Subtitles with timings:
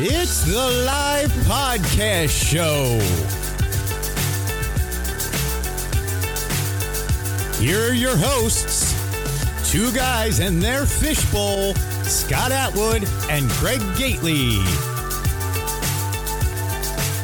[0.00, 3.00] It's the live podcast show.
[7.60, 8.94] Here are your hosts,
[9.72, 11.74] two guys and their fishbowl,
[12.04, 14.58] Scott Atwood and Greg Gately.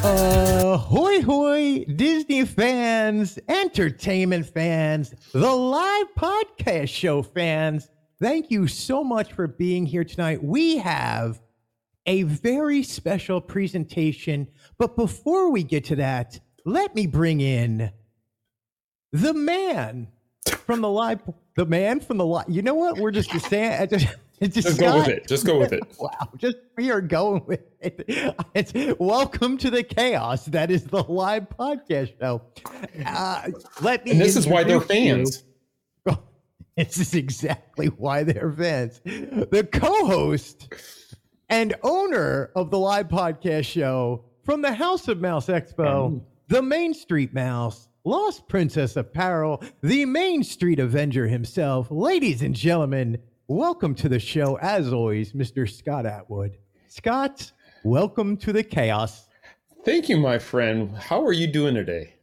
[0.03, 7.89] Uh, hoy hoy, Disney fans, entertainment fans, the live podcast show fans.
[8.21, 10.43] Thank you so much for being here tonight.
[10.43, 11.41] We have
[12.07, 14.49] a very special presentation.
[14.79, 17.93] But before we get to that, let me bring in
[19.13, 20.09] the man
[20.67, 21.21] from the live,
[21.57, 22.47] the man from the live.
[22.49, 22.99] You know what?
[22.99, 23.89] We're just saying.
[24.41, 25.29] Just, just, just go with it.
[25.29, 25.83] Just go with it.
[25.99, 26.11] wow.
[26.37, 28.05] Just we are going with it.
[28.53, 32.43] It's welcome to the chaos that is the live podcast show.
[33.07, 33.51] Uh,
[33.81, 34.11] let me.
[34.11, 35.45] And this is why they're fans.
[36.05, 36.19] You.
[36.77, 39.01] This is exactly why they're fans.
[39.05, 40.75] The co-host
[41.55, 46.93] and owner of the live podcast show from the House of Mouse Expo, the Main
[46.93, 51.93] Street Mouse, Lost Princess Apparel, the Main Street Avenger himself.
[51.93, 55.71] Ladies and gentlemen, welcome to the show, as always, Mr.
[55.71, 56.59] Scott Atwood.
[56.89, 57.53] Scott,
[57.85, 59.29] welcome to the chaos.
[59.85, 60.97] Thank you, my friend.
[60.97, 62.17] How are you doing today?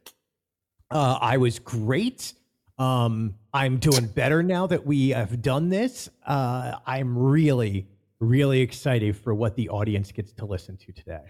[0.90, 2.34] Uh, I was great.
[2.78, 6.10] Um, I'm doing better now that we have done this.
[6.26, 7.88] Uh, I'm really,
[8.22, 11.20] really excited for what the audience gets to listen to today.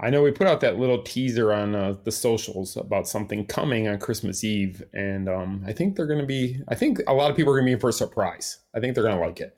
[0.00, 3.86] I know we put out that little teaser on uh, the socials about something coming
[3.86, 6.60] on Christmas Eve, and um, I think they're going to be.
[6.68, 8.58] I think a lot of people are going to be in for a surprise.
[8.74, 9.56] I think they're going to like it.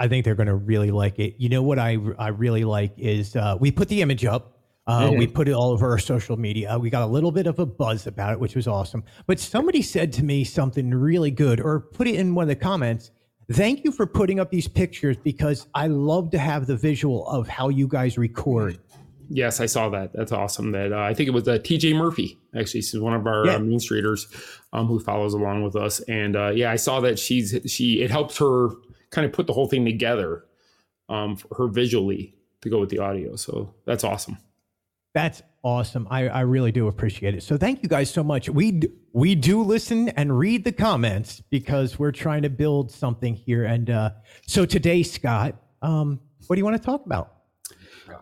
[0.00, 1.34] I think they're going to really like it.
[1.38, 4.54] You know what I I really like is uh, we put the image up.
[4.86, 5.18] Uh, mm-hmm.
[5.18, 6.78] We put it all over our social media.
[6.78, 9.04] We got a little bit of a buzz about it, which was awesome.
[9.26, 12.56] But somebody said to me something really good, or put it in one of the
[12.56, 13.10] comments.
[13.52, 17.48] Thank you for putting up these pictures because I love to have the visual of
[17.48, 18.78] how you guys record.
[19.30, 20.12] Yes, I saw that.
[20.12, 20.72] That's awesome.
[20.72, 22.38] That uh, I think it was uh, TJ Murphy.
[22.54, 23.54] Actually, she's one of our yeah.
[23.54, 24.26] uh, Main Streeters
[24.72, 26.00] um, who follows along with us.
[26.00, 28.02] And uh, yeah, I saw that she's she.
[28.02, 28.70] It helps her
[29.10, 30.44] kind of put the whole thing together
[31.08, 33.36] um, for her visually to go with the audio.
[33.36, 34.38] So that's awesome.
[35.14, 36.06] That's awesome.
[36.10, 37.42] I, I really do appreciate it.
[37.42, 38.48] So thank you guys so much.
[38.48, 38.82] We
[39.12, 43.64] we do listen and read the comments because we're trying to build something here.
[43.64, 44.10] And uh,
[44.46, 47.34] so today, Scott, um, what do you want to talk about?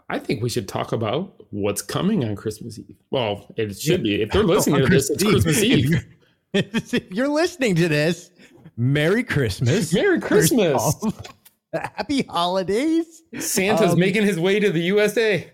[0.09, 2.97] I think we should talk about what's coming on Christmas Eve.
[3.11, 4.23] Well, it should be.
[4.23, 6.05] If they're listening to this, it's Christmas Eve.
[6.53, 8.31] If you're, if you're listening to this,
[8.77, 9.93] Merry Christmas.
[9.93, 11.05] Merry Christmas.
[11.73, 13.23] Happy holidays.
[13.39, 15.51] Santa's um, making his way to the USA.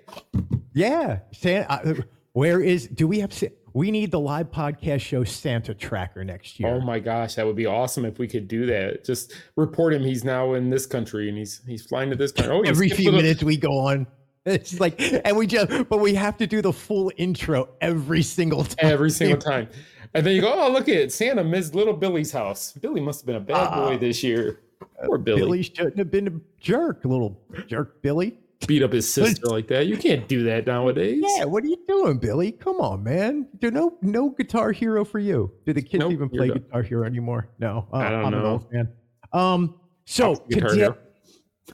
[0.74, 1.20] Yeah.
[1.32, 1.94] Santa, uh,
[2.32, 3.32] where is, do we have,
[3.74, 6.70] we need the live podcast show Santa tracker next year.
[6.70, 9.04] Oh my gosh, that would be awesome if we could do that.
[9.04, 10.02] Just report him.
[10.02, 12.54] He's now in this country and he's he's flying to this country.
[12.54, 14.06] Oh, Every few minutes we go on.
[14.44, 18.64] It's like, and we just, but we have to do the full intro every single
[18.64, 18.90] time.
[18.92, 19.68] Every single time.
[20.14, 21.12] And then you go, oh, look at it.
[21.12, 22.72] Santa missed little Billy's house.
[22.72, 24.62] Billy must have been a bad uh, boy this year.
[25.04, 25.40] Poor Billy.
[25.40, 28.36] Billy shouldn't have been a jerk, little jerk Billy.
[28.66, 29.86] Beat up his sister like that.
[29.86, 31.22] You can't do that nowadays.
[31.36, 32.52] Yeah, what are you doing, Billy?
[32.52, 33.48] Come on, man.
[33.60, 35.52] There's no no Guitar Hero for you.
[35.66, 37.48] Do the kids nope, even play Guitar Hero anymore?
[37.58, 38.38] No, uh, I don't I'm know.
[38.38, 38.88] An old fan.
[39.32, 40.88] Um, so today,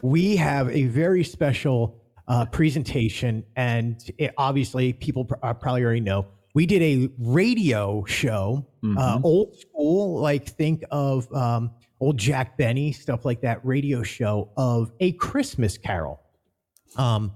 [0.02, 6.00] we have a very special uh, presentation, and it, obviously, people pr- uh, probably already
[6.00, 8.98] know we did a radio show, uh, mm-hmm.
[8.98, 13.64] uh, old school, like think of um, old Jack Benny stuff like that.
[13.64, 16.20] Radio show of a Christmas Carol.
[16.96, 17.32] Um,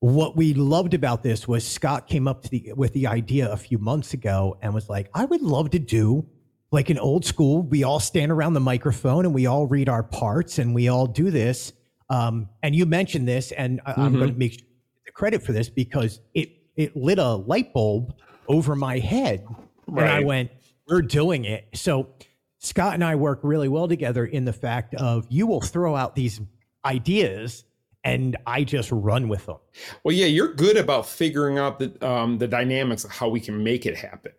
[0.00, 3.56] what we loved about this was Scott came up to the with the idea a
[3.56, 6.26] few months ago and was like, I would love to do
[6.70, 7.62] like an old school.
[7.62, 11.06] We all stand around the microphone and we all read our parts and we all
[11.06, 11.72] do this
[12.10, 14.58] um, and you mentioned this, and I, am going to make
[15.04, 18.14] the credit for this because it it lit a light bulb
[18.48, 19.46] over my head,
[19.86, 20.04] right.
[20.04, 20.50] and I went,
[20.86, 22.14] "We're doing it." So
[22.58, 26.14] Scott and I work really well together in the fact of you will throw out
[26.14, 26.40] these
[26.84, 27.64] ideas
[28.04, 29.56] and I just run with them.
[30.04, 33.64] Well, yeah, you're good about figuring out the um, the dynamics of how we can
[33.64, 34.32] make it happen.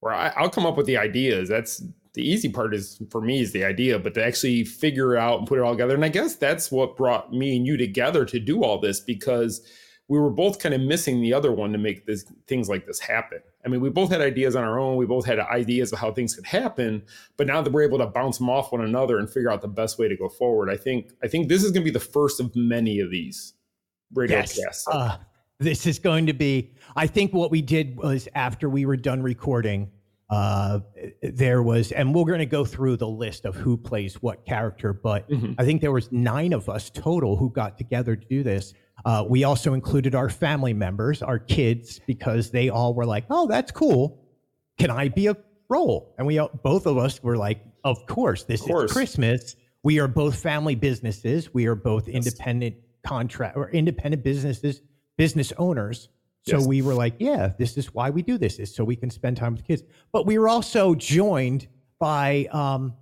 [0.00, 1.48] Where I, I'll come up with the ideas.
[1.48, 1.82] That's
[2.14, 5.48] the easy part is for me is the idea, but to actually figure out and
[5.48, 5.94] put it all together.
[5.94, 9.66] And I guess that's what brought me and you together to do all this because
[10.08, 13.00] we were both kind of missing the other one to make this things like this
[13.00, 13.40] happen.
[13.64, 14.96] I mean, we both had ideas on our own.
[14.96, 17.02] We both had ideas of how things could happen,
[17.36, 19.68] but now that we're able to bounce them off one another and figure out the
[19.68, 22.00] best way to go forward, I think I think this is going to be the
[22.00, 23.54] first of many of these
[24.12, 24.58] radio yes.
[24.58, 24.88] casts.
[24.88, 25.16] Uh,
[25.58, 26.72] this is going to be.
[26.96, 29.90] I think what we did was after we were done recording,
[30.30, 30.80] uh,
[31.22, 34.92] there was, and we're going to go through the list of who plays what character,
[34.92, 35.52] but mm-hmm.
[35.58, 38.74] I think there was nine of us total who got together to do this.
[39.04, 43.46] Uh, we also included our family members, our kids, because they all were like, "Oh,
[43.46, 44.18] that's cool.
[44.78, 45.36] Can I be a
[45.68, 48.44] role?" And we both of us were like, "Of course.
[48.44, 48.90] This Of course.
[48.90, 49.56] is Christmas.
[49.82, 51.52] We are both family businesses.
[51.52, 54.80] We are both independent contract or independent businesses,
[55.18, 56.08] business owners."
[56.46, 56.66] So Yes.
[56.66, 58.58] we were like, "Yeah, this is why we do this.
[58.58, 61.68] Is so we can spend time with kids." But we were also joined
[61.98, 62.94] by um,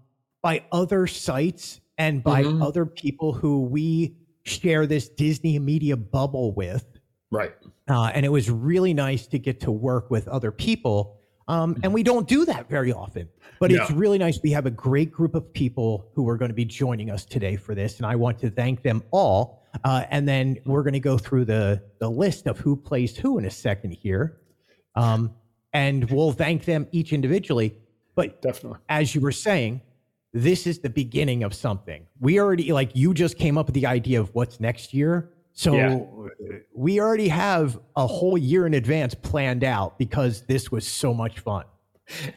[0.43, 2.62] by other sites and by Mhm.
[2.66, 6.87] other people who we share this Disney media bubble with.
[7.31, 7.53] Right.
[7.89, 11.19] Uh, and it was really nice to get to work with other people.
[11.49, 13.29] Um, and we don't do that very often,
[13.59, 14.41] but it's really nice.
[14.43, 17.56] We have a great group of people who are going to be joining us today
[17.56, 17.97] for this.
[17.97, 19.62] And I want to thank them all.
[19.85, 23.39] Uh, and then we're going to go through the, the list of who plays who
[23.39, 24.41] in a second here.
[24.94, 25.35] Um,
[25.73, 27.75] and we'll thank them each individually.
[28.15, 28.79] But Definitely.
[28.89, 29.81] as you were saying,
[30.32, 32.06] this is the beginning of something.
[32.20, 35.31] We already like you just came up with the idea of what's next year.
[35.52, 35.99] So Yeah.
[36.75, 41.40] we already have a whole year in advance planned out because this was so much
[41.40, 41.64] fun.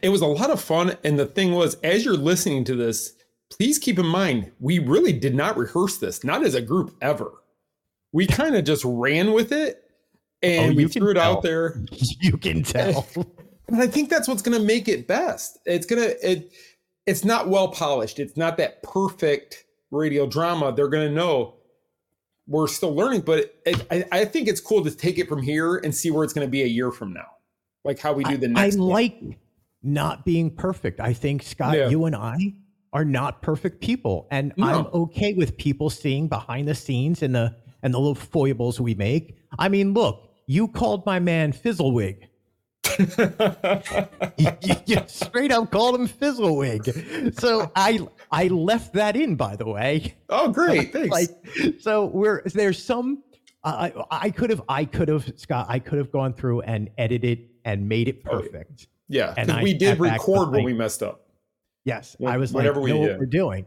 [0.02, 0.96] It was a lot of fun.
[1.04, 3.14] And the thing was, as you're listening to this,
[3.50, 7.32] please keep in mind, we really did not rehearse this, not as a group ever.
[8.12, 9.82] We kind of just ran with it
[10.42, 11.32] and Oh, we threw it tell.
[11.38, 11.80] out there.
[12.20, 13.06] You can tell.
[13.68, 15.58] But I think that's what's going to make it best.
[15.66, 16.52] It's going to, it,
[17.06, 18.18] it's not well polished.
[18.18, 20.72] It's not that perfect radio drama.
[20.74, 21.54] They're going to know
[22.48, 25.76] we're still learning, but it, I, I think it's cool to take it from here
[25.76, 27.26] and see where it's going to be a year from now.
[27.84, 28.76] Like how we do the next.
[28.76, 29.20] I like
[29.82, 31.00] not being perfect.
[31.00, 31.88] I think Scott, Yeah.
[31.88, 32.54] you and I
[32.92, 34.66] are not perfect people, and No.
[34.66, 38.94] I'm okay with people seeing behind the scenes and the and the little foibles we
[38.94, 39.36] make.
[39.58, 42.22] I mean, look, you called my man Fizzlewig.
[44.86, 47.38] you, straight up called him Fizzlewig.
[47.40, 50.14] So I I left that in, by the way.
[50.28, 50.92] oh, great.
[50.92, 51.10] Thanks.
[51.10, 51.30] Like,
[51.80, 53.22] so we're there's some.
[53.64, 57.48] I I could have I could have Scott I could have gone through and edited
[57.64, 58.40] and made it Oh, yeah.
[58.42, 58.86] perfect.
[59.08, 59.34] yeah.
[59.36, 61.22] and Because we did record when we messed up.
[61.84, 63.66] Yes, Wha- I was whatever like, we know what we're doing.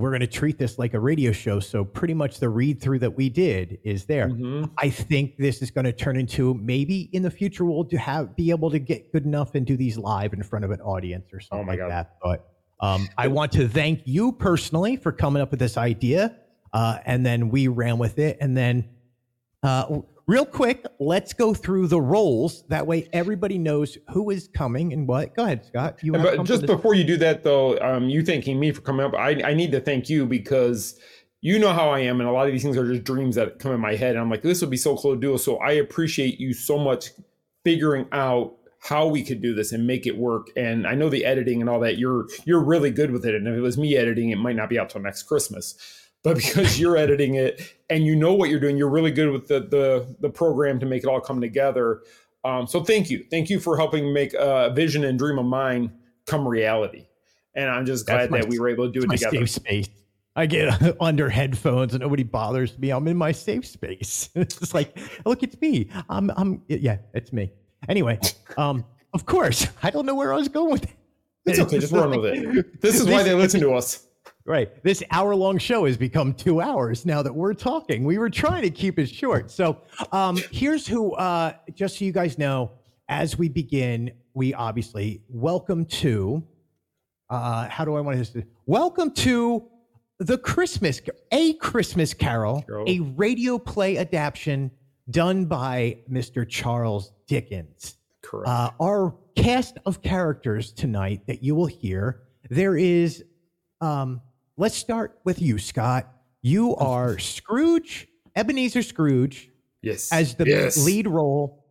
[0.00, 1.60] We're going to treat this like a radio show.
[1.60, 4.28] So pretty much the read through that we did is there.
[4.30, 4.70] Mhm.
[4.78, 8.34] I think this is going to turn into maybe in the future we'll do have
[8.34, 11.26] be able to get good enough and do these live in front of an audience
[11.32, 11.90] or something Oh like God.
[11.90, 12.16] that.
[12.22, 12.46] But
[12.80, 16.34] um, I want to thank you personally for coming up with this idea,
[16.72, 18.38] uh, and then we ran with it.
[18.40, 18.88] And then,
[19.62, 22.64] uh, real quick, let's go through the roles.
[22.68, 25.34] That way, everybody knows who is coming and what.
[25.34, 25.98] Go ahead, Scott.
[26.02, 29.14] You But just before you do that, though, um, you thanking me for coming up,
[29.14, 30.98] I, I need to thank you because
[31.40, 33.58] you know how I am, and a lot of these things are just dreams that
[33.58, 34.10] come in my head.
[34.10, 35.38] And I'm like, this would be so cool to do.
[35.38, 37.10] So I appreciate you so much
[37.64, 40.48] figuring out how we could do this and make it work.
[40.56, 41.98] And I know the editing and all that.
[41.98, 43.34] You're you're really good with it.
[43.34, 45.76] And if it was me editing, it might not be out till next Christmas.
[46.22, 49.48] But because you're editing it and you know what you're doing, you're really good with
[49.48, 52.02] the the the program to make it all come together.
[52.44, 55.92] Um, so thank you, thank you for helping make a vision and dream of mine
[56.26, 57.06] come reality.
[57.54, 59.46] And I'm just glad my- that we were able to do it my together.
[59.46, 59.88] safe space.
[60.36, 62.90] I get under headphones and nobody bothers me.
[62.90, 64.30] I'm in my safe space.
[64.34, 64.96] it's like,
[65.26, 65.90] look, it's me.
[66.08, 67.50] I'm, I'm, yeah, it's me.
[67.88, 68.18] Anyway,
[68.56, 70.90] um, of course, I don't know where I was going with it.
[71.46, 72.80] It's okay, just run with it.
[72.80, 74.06] This is why they listen to us.
[74.50, 74.82] Right.
[74.82, 78.02] This hour long show has become two hours now that we're talking.
[78.02, 79.48] We were trying to keep it short.
[79.48, 79.80] So
[80.10, 82.72] um, here's who, uh, just so you guys know,
[83.08, 86.42] as we begin, we obviously welcome to,
[87.28, 88.44] uh, how do I want to say?
[88.66, 89.68] Welcome to
[90.18, 92.86] the Christmas, a Christmas Carol, Carol.
[92.88, 94.72] a radio play adaptation
[95.10, 96.48] done by Mr.
[96.48, 98.48] Charles Dickens Correct.
[98.48, 103.22] uh, our cast of characters tonight that you will hear there is
[103.80, 104.20] um,
[104.60, 106.12] let's start with you scott
[106.42, 109.48] you are scrooge ebenezer scrooge
[109.80, 110.12] yes.
[110.12, 110.76] as the yes.
[110.84, 111.64] lead role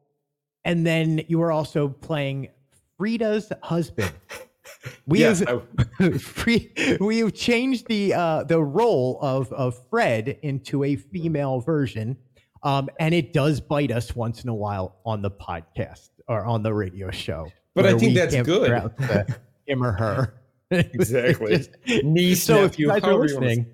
[0.65, 2.49] and then you are also playing
[2.97, 4.11] frida's husband
[5.05, 5.61] we Yes, have
[5.99, 12.17] I- we have changed the uh, the role of of Fred into a female version,
[12.63, 16.63] um, and it does bite us once in a while on the podcast or on
[16.63, 17.51] the radio show.
[17.75, 18.61] But I think that's good.
[18.61, 20.38] figure out the him or her.
[20.71, 21.67] Exactly.
[22.03, 23.65] Niece, so if you nephew, guys are however wanna listening,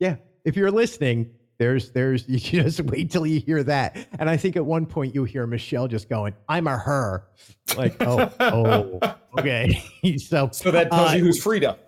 [0.00, 3.96] yeah, if you're listening, there's there's you just wait till you hear that.
[4.18, 7.28] And I think at one point you hear Michelle just going, "I'm a her,"
[7.76, 9.00] like oh oh
[9.38, 9.82] okay.
[10.18, 11.78] so So that tells uh, you who's Frida.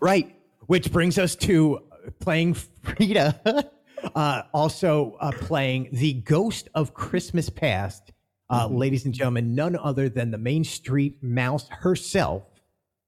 [0.00, 0.36] Right.
[0.66, 1.80] Which brings us to
[2.20, 3.70] playing Frida,
[4.14, 8.12] uh, also uh, playing the ghost of Christmas past.
[8.50, 12.42] Uh, Ladies and gentlemen, none other than the Main Street Mouse herself,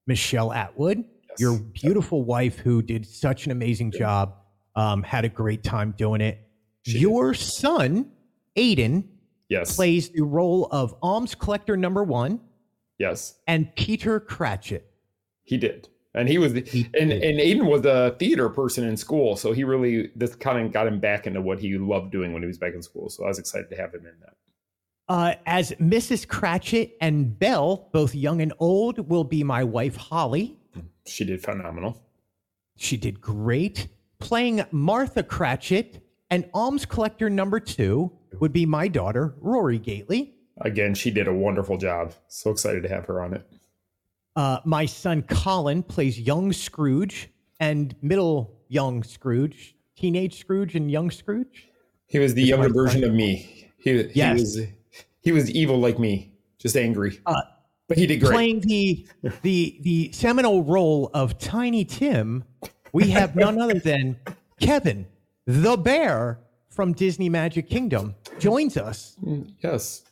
[0.07, 1.39] Michelle Atwood, Yes.
[1.39, 4.35] your beautiful wife who did such an amazing job,
[4.75, 6.39] um, had a great time doing it.
[6.83, 8.11] She Your son,
[8.55, 9.05] Aiden,
[9.49, 9.75] Yes.
[9.75, 12.39] plays the role of alms collector number one
[12.97, 14.85] Yes, and Peter Cratchit.
[15.43, 15.89] he did.
[16.13, 17.23] And he was, He and did.
[17.23, 20.87] and Aiden was a theater person in school, so he really this kind of got
[20.87, 23.09] him back into what he loved doing when he was back in school.
[23.09, 24.33] So I was excited to have him in that.
[25.07, 26.27] Uh, as Mrs.
[26.27, 30.57] Cratchit and Belle, both young and old, will be my wife, Holly.
[31.05, 32.01] She did phenomenal.
[32.75, 33.87] She did great.
[34.19, 40.33] Playing Martha Cratchit and alms collector number two would be my daughter, Rory Gately.
[40.61, 42.13] Again, she did a wonderful job.
[42.27, 43.45] So excited to have her on it.
[44.35, 51.11] Uh, my son Colin plays young Scrooge and middle young Scrooge, teenage Scrooge and young
[51.11, 51.67] Scrooge.
[52.07, 53.09] He was the younger version son.
[53.11, 53.69] of me.
[53.77, 54.39] He, he Yes.
[54.39, 54.61] was
[55.25, 57.19] he was evil like me, just angry.
[57.25, 57.41] Uh,
[57.89, 58.31] but he did great.
[58.31, 59.05] Playing the
[59.41, 62.43] the the seminal role of Tiny Tim,
[62.93, 64.17] we have none other than
[64.61, 65.05] Kevin
[65.47, 66.39] the bear
[66.69, 69.15] from Disney Magic Kingdom joins us
[69.63, 70.03] yes.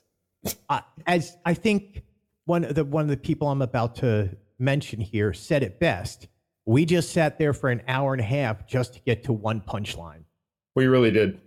[0.69, 2.03] uh, as I think
[2.45, 4.29] one of the one of the people I'm about to
[4.59, 6.27] mention here said it best.
[6.65, 9.61] We just sat there for an hour and a half just to get to one
[9.61, 10.23] punchline.
[10.75, 11.39] We really did.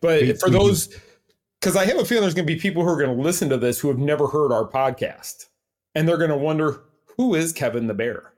[0.00, 0.60] But We- for we did.
[0.60, 0.96] those,
[1.60, 3.48] because I have a feeling there's going to be people who are going to listen
[3.50, 5.46] to this who have never heard our podcast,
[5.94, 6.82] and they're going to wonder
[7.16, 8.32] who is Kevin the Bear.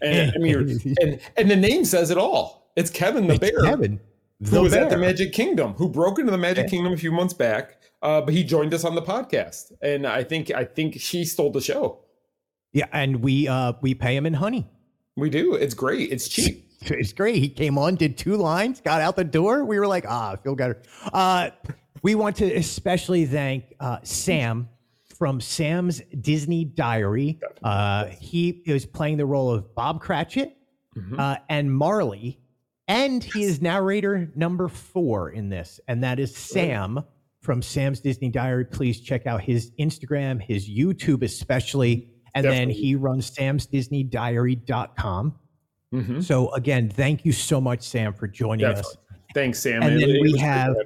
[0.00, 2.72] And I mean, and and the name says it all.
[2.76, 4.00] It's Kevin the It's Bear, Kevin,
[4.48, 4.84] who was bear.
[4.84, 6.70] at the Magic Kingdom, who broke into the Magic Yeah.
[6.70, 7.78] Kingdom a few months back.
[8.02, 11.50] Uh, but he joined us on the podcast, and I think I think he stole
[11.52, 12.00] the show.
[12.72, 14.66] yeah, and we uh we pay him in honey.
[15.16, 15.54] We do.
[15.54, 16.10] It's great.
[16.10, 16.68] It's cheap.
[16.86, 17.36] It's great.
[17.36, 19.64] He came on, did two lines, got out the door.
[19.64, 20.82] We were like, ah, I feel better.
[21.12, 21.50] Uh,
[22.02, 24.68] we want to especially thank uh, Sam
[25.18, 27.38] from Sam's Disney Diary.
[27.62, 30.56] Uh, he is playing the role of Bob Cratchit
[30.96, 31.18] Mhm.
[31.18, 32.38] uh, and Marley,
[32.88, 37.00] and he is narrator number four in this, and that is Sam
[37.40, 38.64] from Sam's Disney Diary.
[38.64, 42.08] Please check out his Instagram, his YouTube, especially.
[42.34, 43.30] And then he runs
[44.12, 45.34] samsdisneydiary.com.
[45.92, 46.22] Mhm.
[46.24, 48.96] So again, thank you so much, Sam, for joining us.
[49.34, 49.82] Thanks, Sam.
[49.82, 50.76] And It- then it we have-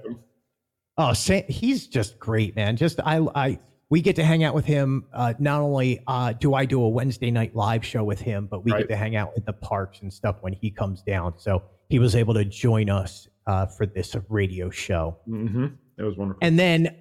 [0.98, 2.76] Oh, Sam, he's just great, man.
[2.76, 3.58] Just I, I,
[3.90, 5.04] we get to hang out with him.
[5.12, 8.64] Uh, not only uh, do I do a Wednesday night live show with him, but
[8.64, 8.78] we Right.
[8.80, 11.34] get to hang out in the parks and stuff when he comes down.
[11.36, 15.18] So he was able to join us uh, for this radio show.
[15.28, 15.66] Mm-hmm.
[15.98, 16.38] It was wonderful.
[16.42, 16.96] And then,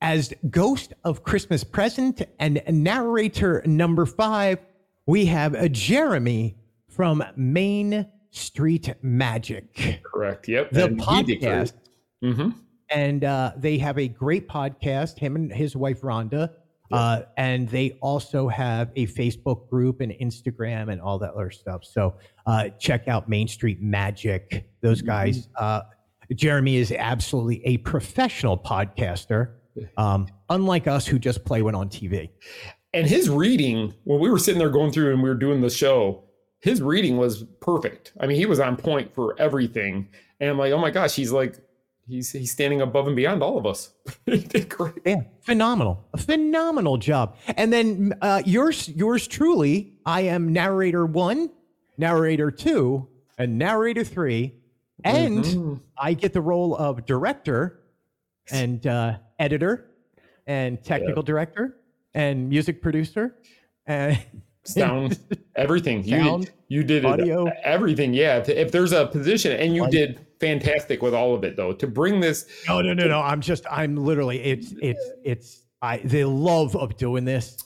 [0.00, 4.58] as Ghost of Christmas Present and narrator number five,
[5.06, 6.57] we have a Jeremy
[6.98, 10.48] from Main Street Magic, Correct.
[10.48, 10.72] Yep.
[10.72, 11.42] the And he did great.
[11.42, 11.72] podcast.
[12.24, 12.54] Mhm.
[12.90, 16.50] And uh, they have a great podcast, him and his wife Rhonda.
[16.90, 21.84] Uh, and they also have a Facebook group and Instagram and all that other stuff.
[21.84, 24.68] So uh, check out Main Street Magic.
[24.80, 25.48] Those guys.
[25.54, 25.82] Uh,
[26.34, 29.52] Jeremy is absolutely a professional podcaster,
[29.96, 32.30] um, unlike us who just play one on TV.
[32.92, 35.70] And his reading, when we were sitting there going through and we were doing the
[35.70, 36.24] show,
[36.60, 38.12] his reading was perfect.
[38.20, 40.08] I mean, he was on point for everything.
[40.40, 41.56] And I'm like, oh my gosh, he's like,
[42.06, 43.92] he's he's standing above and beyond all of us.
[44.26, 44.94] he did great.
[45.04, 47.36] Yeah, phenomenal, a phenomenal job.
[47.56, 49.94] And then uh, yours, yours truly.
[50.06, 51.50] I am narrator one,
[51.96, 54.54] narrator two, and narrator three,
[55.04, 55.80] and Mhm.
[55.96, 57.80] I get the role of director
[58.50, 59.90] and uh, editor
[60.46, 61.76] and technical director
[62.14, 63.36] and music producer
[63.86, 64.18] and
[64.68, 65.18] sound,
[65.56, 66.04] everything.
[66.04, 68.14] You Sound, did, you did it, everything.
[68.14, 68.44] Yeah.
[68.46, 72.20] If, there's a position, and you did fantastic with all of it, though, to bring
[72.20, 72.46] this.
[72.68, 73.20] no, no, no, no.
[73.20, 75.64] I'm just, I'm literally, it's, it's, it's.
[75.80, 77.56] I the love of doing this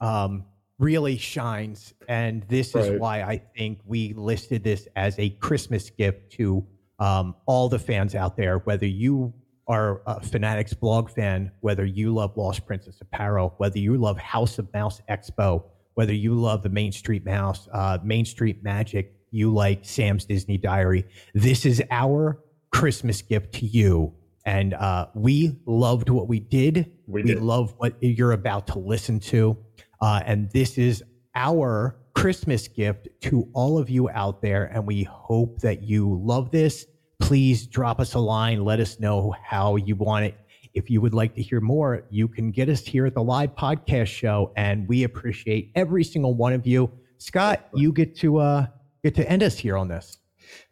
[0.00, 0.44] um,
[0.80, 6.32] really shines, and this is why I think we listed this as a Christmas gift
[6.32, 6.66] to
[6.98, 8.58] um, all the fans out there.
[8.58, 9.32] Whether you
[9.68, 14.58] are a Funatics blog fan, whether you love Lost Princess Apparel, whether you love House
[14.58, 19.52] of Mouse Expo, whether you love the Main Street Mouse, uh, Main Street Magic, you
[19.52, 21.04] like Sam's Disney Diary.
[21.34, 24.14] This is our Christmas gift to you.
[24.44, 26.90] And uh, we loved what we did.
[27.06, 27.42] We We, did.
[27.42, 29.56] love what you're about to listen to.
[30.00, 31.02] Uh, and this is
[31.34, 34.64] our Christmas gift to all of you out there.
[34.64, 36.86] And we hope that you love this.
[37.20, 38.64] Please drop us a line.
[38.64, 40.34] Let us know how you want it.
[40.74, 43.54] If you would like to hear more, you can get us here at the live
[43.54, 44.52] podcast show.
[44.56, 46.90] And we appreciate every single one of you.
[47.18, 48.66] Scott, you get to uh,
[49.02, 50.18] get to end us here on this.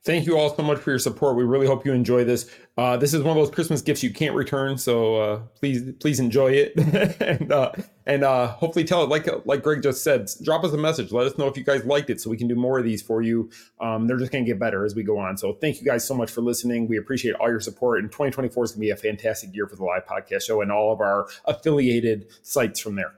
[0.02, 1.36] Thank you all so much for your support.
[1.36, 2.50] We really hope you enjoy this.
[2.78, 6.18] Uh, this is one of those Christmas gifts you can't return, so uh, please please
[6.18, 6.74] enjoy it
[7.20, 7.72] and uh,
[8.06, 10.30] and uh, hopefully tell it like like Greg just said.
[10.42, 11.12] Drop us a message.
[11.12, 13.02] Let us know if you guys liked it, so we can do more of these
[13.02, 13.50] for you.
[13.80, 15.36] Um, they're just to get better as we go on.
[15.36, 16.88] So thank you guys so much for listening.
[16.88, 17.98] We appreciate all your support.
[17.98, 20.92] And 2024 is to be a fantastic year for the live podcast show and all
[20.92, 23.12] of our affiliated sites from there.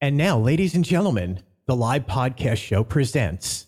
[0.00, 3.66] And now, ladies and gentlemen, the live podcast show presents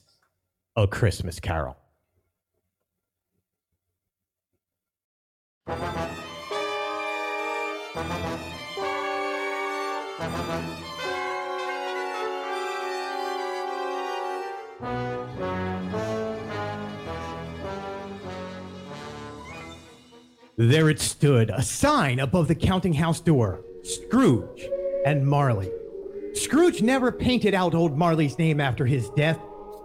[0.74, 1.76] a Christmas Carol.
[20.56, 24.68] There it stood, a sign above the counting house door Scrooge
[25.04, 25.70] and Marley.
[26.34, 29.38] Scrooge never painted out old Marley's name after his death.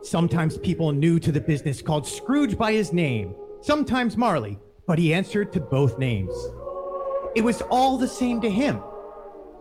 [0.07, 5.13] Sometimes people new to the business called Scrooge by his name, sometimes Marley, but he
[5.13, 6.33] answered to both names.
[7.35, 8.81] It was all the same to him.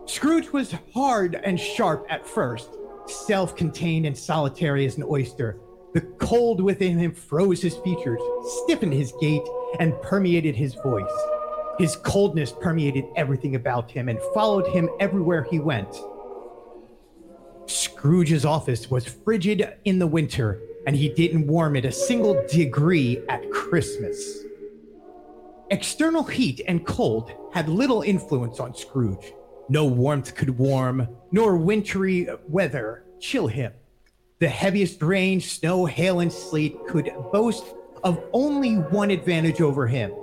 [0.05, 2.69] Scrooge was hard and sharp at first,
[3.07, 5.59] self contained and solitary as an oyster.
[5.93, 8.21] The cold within him froze his features,
[8.63, 9.43] stiffened his gait,
[9.81, 11.11] and permeated his voice.
[11.77, 15.93] His coldness permeated everything about him and followed him everywhere he went.
[17.67, 23.21] Scrooge's office was frigid in the winter, and he didn't warm it a single degree
[23.29, 24.43] at Christmas.
[25.69, 29.33] External heat and cold had little influence on Scrooge.
[29.67, 33.73] No warmth could warm, nor wintry weather chill him.
[34.39, 37.65] The heaviest rain, snow, hail, and sleet could boast
[38.03, 40.13] of only one advantage over him.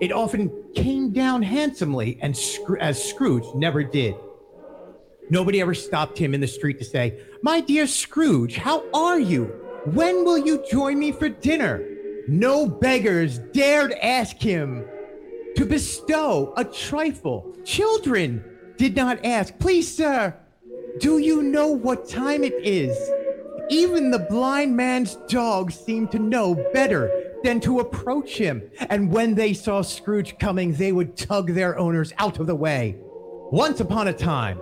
[0.00, 2.38] It often came down handsomely, and
[2.80, 4.14] as Scrooge never did.
[5.28, 9.46] Nobody ever stopped him in the street to say, My dear Scrooge, how are you?
[9.86, 11.84] When will you join me for dinner?
[12.28, 14.84] No beggars dared ask him
[15.56, 17.56] to bestow a trifle.
[17.64, 18.44] Children
[18.76, 20.34] did not ask, Please, sir,
[20.98, 22.96] do you know what time it is?
[23.68, 28.62] Even the blind man's dog seemed to know better than to approach him.
[28.90, 32.96] And when they saw Scrooge coming, they would tug their owners out of the way.
[33.50, 34.60] Once upon a time,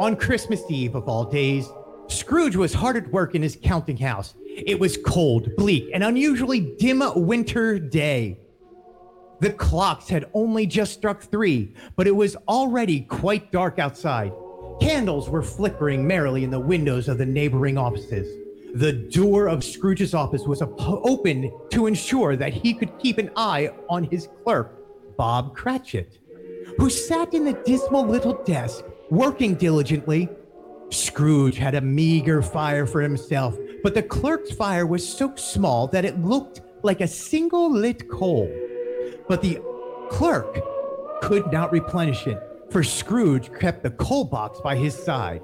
[0.00, 1.68] on Christmas Eve of all days,
[2.08, 4.34] Scrooge was hard at work in his counting house.
[4.44, 8.38] It was cold, bleak, an unusually dim winter day.
[9.40, 14.32] The clocks had only just struck three, but it was already quite dark outside.
[14.80, 18.28] Candles were flickering merrily in the windows of the neighboring offices.
[18.74, 23.70] The door of Scrooge's office was open to ensure that he could keep an eye
[23.88, 26.18] on his clerk, Bob Cratchit,
[26.78, 30.28] who sat in the dismal little desk working diligently.
[30.90, 36.04] Scrooge had a meager fire for himself, but the clerk's fire was so small that
[36.04, 38.50] it looked like a single lit coal.
[39.28, 39.60] But the
[40.10, 40.60] clerk
[41.22, 42.38] could not replenish it,
[42.70, 45.40] for Scrooge kept the coal box by his side.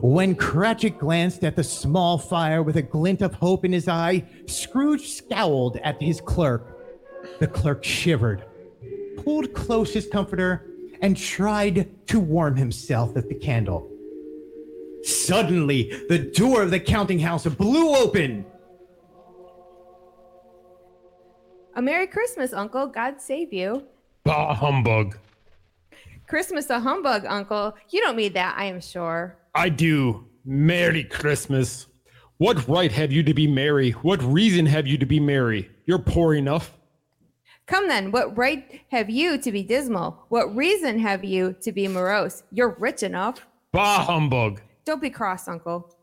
[0.00, 4.24] When Cratchit glanced at the small fire with a glint of hope in his eye,
[4.46, 6.78] Scrooge scowled at his clerk.
[7.40, 8.44] The clerk shivered,
[9.16, 10.71] pulled close his comforter,
[11.02, 13.90] and tried to warm himself at the candle.
[15.02, 18.46] Suddenly, the door of the counting house blew open.
[21.74, 22.86] A Merry Christmas, Uncle.
[22.86, 23.82] God save you.
[24.24, 25.16] Bah, humbug.
[26.28, 27.74] Christmas a humbug, Uncle.
[27.90, 29.36] You don't mean that, I am sure.
[29.54, 30.28] I do.
[30.44, 31.86] Merry Christmas.
[32.38, 33.90] What right have you to be merry?
[33.90, 35.70] What reason have you to be merry?
[35.84, 36.78] You're poor enough.
[37.66, 40.24] Come then, what right have you to be dismal?
[40.28, 42.42] What reason have you to be morose?
[42.50, 43.46] You're rich enough.
[43.72, 44.60] Bah humbug.
[44.84, 45.94] Don't be cross, uncle.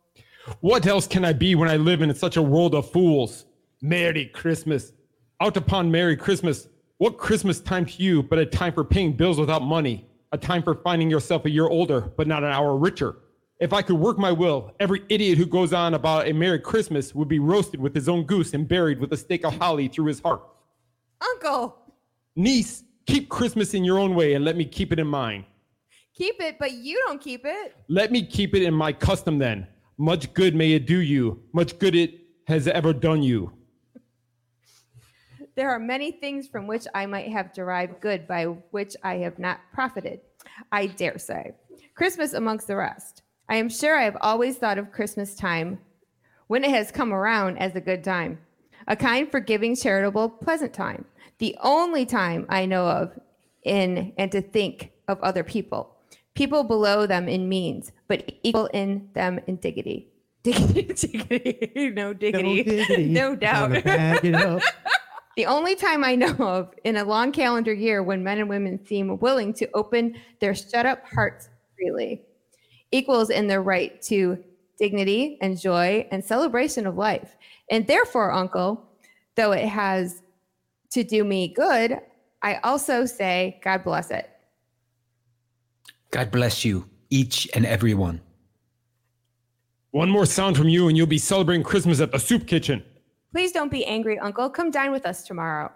[0.62, 3.46] What else can I be when I live in such a world of fools?
[3.82, 4.94] Merry Christmas.
[5.42, 6.68] Out upon Merry Christmas.
[6.98, 10.06] What Christmas time to you but a time for paying bills without money?
[10.32, 13.18] A time for finding yourself a year older but not an hour richer?
[13.60, 17.14] If I could work my will, every idiot who goes on about a Merry Christmas
[17.14, 20.06] would be roasted with his own goose and buried with a stake of holly through
[20.06, 20.42] his heart.
[21.22, 21.78] Uncle.
[22.36, 25.46] Niece, keep Christmas in your own way and let me keep it in mine.
[26.16, 27.76] Keep it, but you don't keep it.
[27.88, 29.68] Let me keep it in my custom then.
[29.98, 33.52] Much good may it do you, much good it has ever done you.
[35.56, 39.40] There are many things from which I might have derived good by which I have
[39.40, 40.22] not profited,
[40.72, 41.52] I dare say.
[41.96, 43.24] Christmas amongst the rest.
[43.50, 45.80] I am sure I have always thought of Christmas time
[46.48, 48.40] when it has come around as a good time
[48.90, 51.06] a kind, forgiving, charitable, pleasant time.
[51.38, 53.18] The only time I know of
[53.64, 55.96] in and to think of other people,
[56.34, 60.08] people below them in means, but equal in them in dignity.
[60.44, 63.06] Diggity, diggity, no diggity, no, diggity.
[63.10, 63.72] no doubt.
[65.36, 68.84] the only time I know of in a long calendar year when men and women
[68.86, 72.22] seem willing to open their shut up hearts freely
[72.92, 74.42] equals in their right to
[74.78, 77.36] dignity and joy and celebration of life.
[77.70, 78.84] And therefore, uncle,
[79.36, 80.22] though it has
[80.92, 82.00] to do me good,
[82.42, 84.30] I also say, God bless it.
[86.12, 88.22] God bless you, each and every one.
[89.92, 92.84] One more sound from you, and you'll be celebrating Christmas at the soup kitchen.
[93.32, 94.50] Please don't be angry, Uncle.
[94.50, 95.72] Come dine with us tomorrow.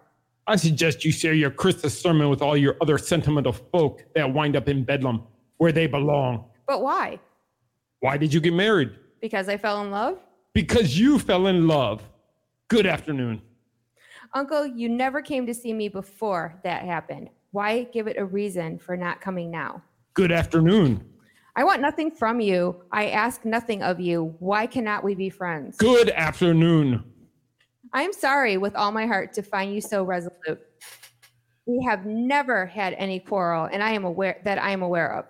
[0.48, 4.56] I suggest you share your Christmas sermon with all your other sentimental folk that wind
[4.56, 5.24] up in Bedlam,
[5.58, 6.46] where they belong.
[6.68, 7.20] But why?
[8.00, 8.92] Why did you get married?
[9.22, 10.20] Because I fell in love?
[10.54, 12.04] Because you fell in love.
[12.68, 13.42] Good afternoon.
[14.36, 17.30] Uncle, you never came to see me before that happened.
[17.52, 19.82] Why give it a reason for not coming now?
[20.14, 21.04] Good afternoon.
[21.56, 22.84] I want nothing from you.
[22.92, 24.36] I ask nothing of you.
[24.40, 25.78] Why cannot we be friends?
[25.78, 27.04] Good afternoon.
[27.92, 30.60] I am sorry with all my heart to find you so resolute.
[31.66, 35.26] We have never had any quarrel, and I am aware that I am aware of.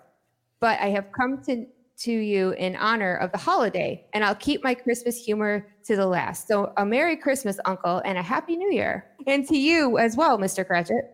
[0.60, 1.66] But I have come to
[1.98, 6.06] to you in honor of the holiday, and I'll keep my Christmas humor to the
[6.06, 6.48] last.
[6.48, 9.06] So, a Merry Christmas, Uncle, and a Happy New Year.
[9.26, 10.66] And to you as well, Mr.
[10.66, 11.04] Cratchit.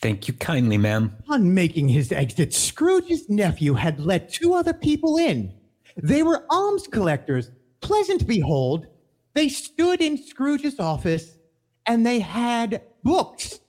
[0.00, 1.16] Thank you kindly, ma'am.
[1.28, 5.52] On making his exit, Scrooge's nephew had let two other people in.
[5.96, 8.86] They were alms collectors, pleasant to behold.
[9.34, 11.38] They stood in Scrooge's office
[11.86, 13.60] and they had books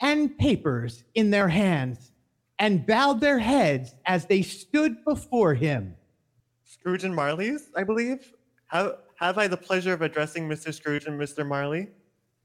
[0.00, 2.09] and papers in their hands
[2.60, 5.96] and bowed their heads as they stood before him.
[6.64, 8.32] Scrooge and Marley's, I believe.
[8.66, 10.72] Have, have I the pleasure of addressing Mr.
[10.72, 11.44] Scrooge and Mr.
[11.44, 11.88] Marley?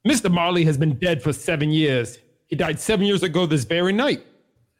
[0.07, 0.31] Mr.
[0.31, 2.17] Marley has been dead for seven years.
[2.47, 4.25] He died seven years ago this very night.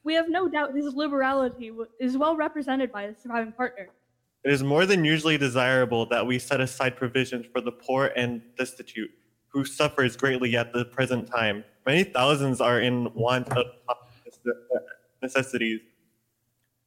[0.03, 3.89] We have no doubt his liberality is well represented by his surviving partner.
[4.43, 8.41] It is more than usually desirable that we set aside provisions for the poor and
[8.57, 9.09] destitute,
[9.47, 11.63] who suffers greatly at the present time.
[11.85, 13.93] Many thousands are in want of uh,
[15.25, 15.81] necessities.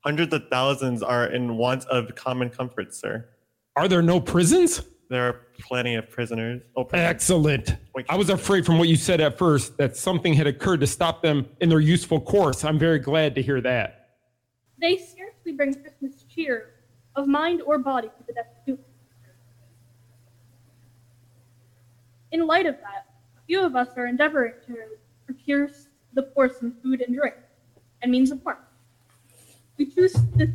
[0.05, 3.29] Hundreds of thousands are in want of common comforts, sir.
[3.77, 4.83] Are there no prisons?
[5.11, 6.63] There are plenty of prisoners.
[6.77, 7.11] Oh, prisoners.
[7.11, 7.77] Excellent.
[8.09, 11.23] I was afraid from what you said at first that something had occurred to stop
[11.23, 12.65] them in their useful course.
[12.65, 14.11] I'm very glad to hear that.
[14.81, 16.75] They scarcely bring Christmas cheer
[17.17, 18.81] of mind or body to the destitute.
[22.31, 24.77] In light of that, a few of us are endeavoring to
[25.27, 25.71] procure
[26.13, 27.35] the poor some food and drink
[28.03, 28.61] and means of work.
[29.77, 30.51] We choose this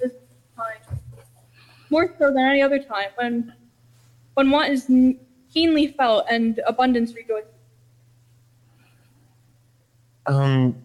[0.00, 0.12] this
[0.56, 0.98] time
[1.90, 3.52] more so than any other time when
[4.34, 4.86] when want is
[5.52, 7.50] keenly felt and abundance rejoices.
[10.26, 10.76] Um,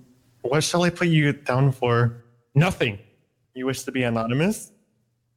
[0.42, 2.24] what shall I put you down for?
[2.56, 3.00] Nothing.
[3.54, 4.72] You wish to be anonymous?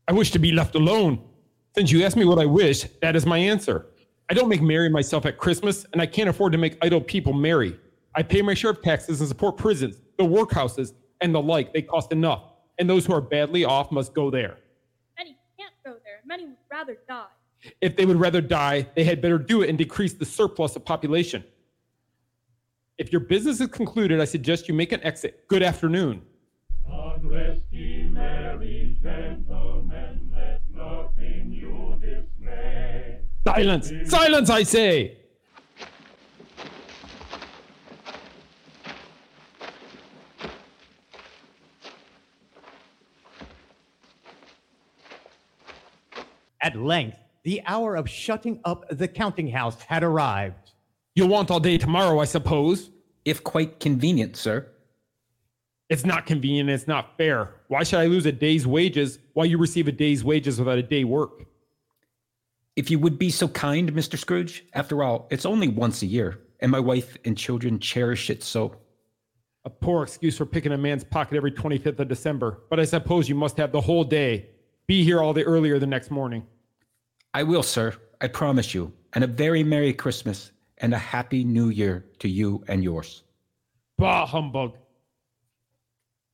[0.08, 1.22] I wish to be left alone.
[1.74, 3.86] Since you asked me what I wish, that is my answer.
[4.28, 7.32] I don't make merry myself at Christmas, and I can't afford to make idle people
[7.32, 7.78] merry.
[8.14, 11.72] I pay my share of taxes and support prisons, the workhouses, and the like.
[11.72, 12.42] They cost enough,
[12.78, 14.58] and those who are badly off must go there.
[15.16, 16.20] Many can't go there.
[16.26, 17.26] Many would rather die.
[17.80, 20.84] If they would rather die, they had better do it and decrease the surplus of
[20.84, 21.44] population.
[22.98, 25.48] If your business is concluded, I suggest you make an exit.
[25.48, 26.22] Good afternoon.
[28.12, 33.20] merry gentlemen, let nothing you dismay.
[33.46, 33.92] Silence!
[34.04, 35.20] Silence, I say!
[46.62, 50.72] At length, the hour of shutting up the counting house had arrived.
[51.14, 52.90] You'll want all day tomorrow, I suppose.
[53.24, 54.66] If quite convenient, sir.
[55.88, 56.70] It's not convenient.
[56.70, 57.54] It's not fair.
[57.68, 60.82] Why should I lose a day's wages while you receive a day's wages without a
[60.82, 61.44] day work?
[62.76, 64.16] If you would be so kind, Mr.
[64.16, 64.64] Scrooge.
[64.72, 68.76] After all, it's only once a year, and my wife and children cherish it so.
[69.64, 73.28] A poor excuse for picking a man's pocket every 25th of December, but I suppose
[73.28, 74.46] you must have the whole day
[74.86, 76.46] be here all the earlier the next morning.
[77.32, 77.94] I will, sir.
[78.20, 78.92] I promise you.
[79.12, 83.22] And a very Merry Christmas and a Happy New Year to you and yours.
[83.98, 84.76] Bah, humbug.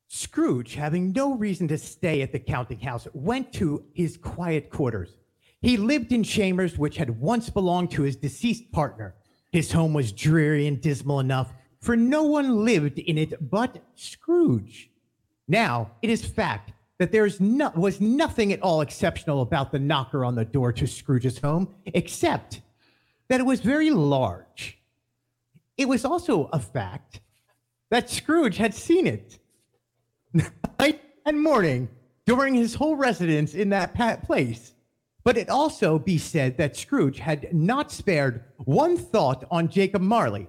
[0.09, 5.19] Scrooge, having no reason to stay at the counting house, went to his quiet quarters.
[5.61, 9.17] He lived in chambers which had once belonged to his deceased partner.
[9.53, 14.91] His home was dreary and dismal enough, for no one lived in it but Scrooge.
[15.49, 20.25] Now, it is fact that there's no, was nothing at all exceptional about the knocker
[20.25, 22.63] on the door to Scrooge's home, except
[23.29, 24.79] that it was very large.
[25.77, 27.21] It was also a fact
[27.91, 29.39] that Scrooge had seen it
[30.79, 31.89] night and morning
[32.25, 34.73] during his whole residence in that place.
[35.23, 40.49] But it also be said that Scrooge had not spared one thought on Jacob Marley,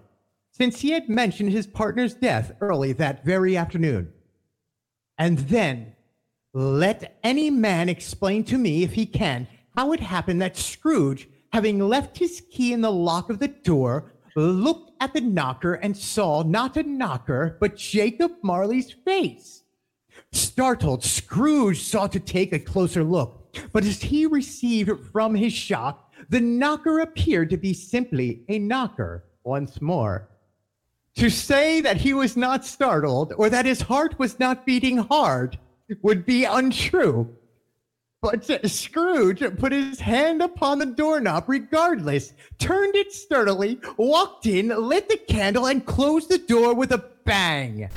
[0.51, 4.13] since he had mentioned his partner's death early that very afternoon.
[5.17, 5.93] And then,
[6.57, 11.77] let any man explain to me, if he can, how it happened that Scrooge, having
[11.77, 16.41] left his key in the lock of the door, looked at the knocker and saw
[16.41, 19.61] not a knocker, but Jacob Marley's face.
[20.31, 26.11] Startled, Scrooge sought to take a closer look, but as he received from his shock,
[26.29, 30.27] the knocker appeared to be simply a knocker once more.
[31.17, 35.59] To say that he was not startled or that his heart was not beating hard
[36.01, 37.35] would be untrue.
[38.21, 45.07] But Scrooge put his hand upon the doorknob regardless, turned it sturdily, walked in, lit
[45.07, 47.89] the candle, and closed the door with a bang.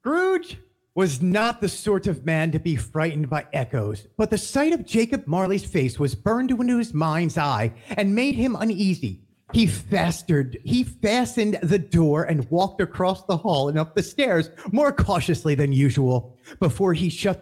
[0.00, 0.58] Scrooge
[0.96, 4.86] was not the sort of man to be frightened by echoes, but the sight of
[4.86, 9.25] Jacob Marley's face was burned into his mind's eye and made him uneasy.
[9.56, 14.50] He fastered, he fastened the door and walked across the hall and up the stairs
[14.70, 17.40] more cautiously than usual before he shut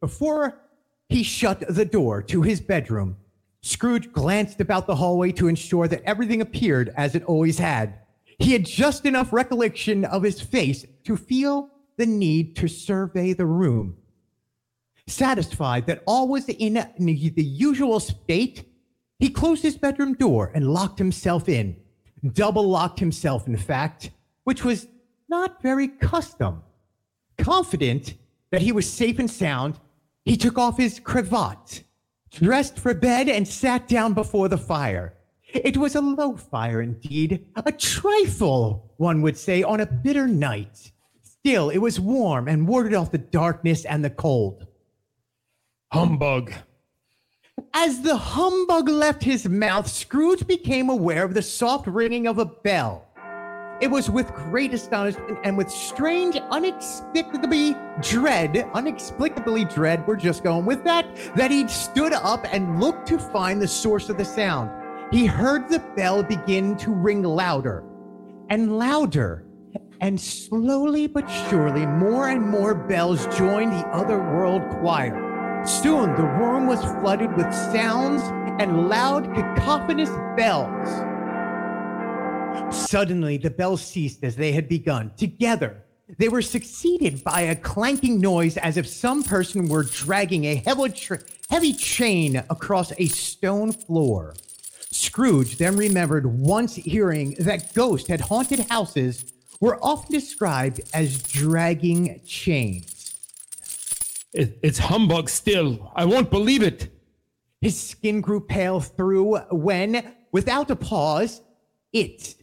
[0.00, 0.62] before
[1.10, 3.18] he shut the door to his bedroom.
[3.60, 7.98] Scrooge glanced about the hallway to ensure that everything appeared as it always had.
[8.38, 11.68] He had just enough recollection of his face to feel
[11.98, 13.98] the need to survey the room.
[15.06, 18.64] Satisfied that all was in the usual state,
[19.18, 21.76] he closed his bedroom door and locked himself in.
[22.32, 24.10] Double locked himself, in fact,
[24.44, 24.88] which was
[25.28, 26.62] not very custom.
[27.38, 28.14] Confident
[28.50, 29.78] that he was safe and sound,
[30.24, 31.82] he took off his cravat,
[32.30, 35.14] dressed for bed, and sat down before the fire.
[35.54, 40.92] It was a low fire indeed, a trifle, one would say, on a bitter night.
[41.22, 44.66] Still, it was warm and warded off the darkness and the cold.
[45.92, 46.52] Humbug.
[47.72, 52.44] As the humbug left his mouth, Scrooge became aware of the soft ringing of a
[52.44, 53.06] bell.
[53.80, 60.64] It was with great astonishment and with strange, unexplicably dread, unexplicably dread, we're just going
[60.64, 64.70] with that, that he stood up and looked to find the source of the sound.
[65.12, 67.84] He heard the bell begin to ring louder
[68.48, 69.44] and louder,
[70.00, 75.25] and slowly but surely more and more bells joined the otherworld choir.
[75.66, 78.22] Soon the room was flooded with sounds
[78.60, 80.88] and loud, cacophonous bells.
[82.72, 85.10] Suddenly, the bells ceased as they had begun.
[85.16, 85.82] Together,
[86.18, 90.88] they were succeeded by a clanking noise as if some person were dragging a heavy,
[90.90, 91.18] tra-
[91.50, 94.34] heavy chain across a stone floor.
[94.92, 102.20] Scrooge then remembered once hearing that ghosts had haunted houses were often described as dragging
[102.24, 102.95] chains.
[104.36, 105.90] It, it's humbug still.
[105.96, 106.90] I won't believe it.
[107.62, 111.40] His skin grew pale through when, without a pause,
[111.94, 112.34] it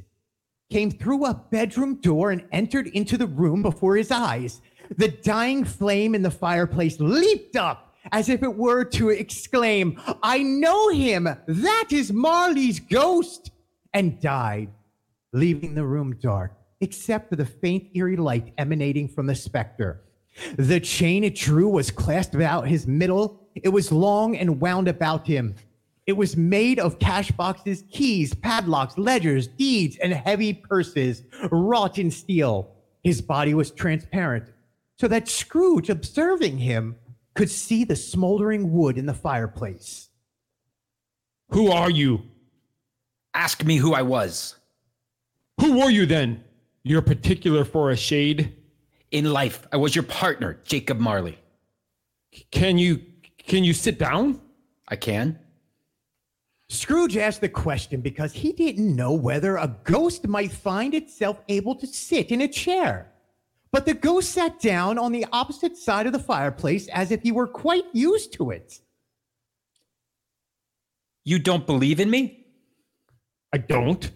[0.71, 4.59] came through a bedroom door and entered into the room before his eyes.
[4.97, 10.39] The dying flame in the fireplace leaped up as if it were to exclaim, I
[10.39, 11.29] know him!
[11.47, 13.51] That is Marley's ghost!
[13.93, 14.69] and died,
[15.31, 20.01] leaving the room dark, except for the faint, eerie light emanating from the specter.
[20.57, 23.47] The chain it drew was clasped about his middle.
[23.55, 25.55] It was long and wound about him.
[26.05, 32.11] It was made of cash boxes, keys, padlocks, ledgers, deeds, and heavy purses wrought in
[32.11, 32.75] steel.
[33.03, 34.45] His body was transparent,
[34.97, 36.95] so that Scrooge, observing him,
[37.35, 40.09] could see the smoldering wood in the fireplace.
[41.49, 42.23] Who are you?
[43.33, 44.55] Ask me who I was.
[45.59, 46.43] Who were you then?
[46.83, 48.55] You're particular for a shade.
[49.13, 51.37] In life, I was your partner, Jacob Marley.
[52.49, 52.99] Can you
[53.37, 54.41] can you sit down?
[54.87, 55.37] I can.
[56.67, 61.75] Scrooge asked the question because he didn't know whether a ghost might find itself able
[61.75, 63.11] to sit in a chair.
[63.71, 67.31] But the ghost sat down on the opposite side of the fireplace as if he
[67.31, 68.79] were quite used to it.
[71.23, 72.47] You don't believe in me?
[73.51, 74.09] I don't.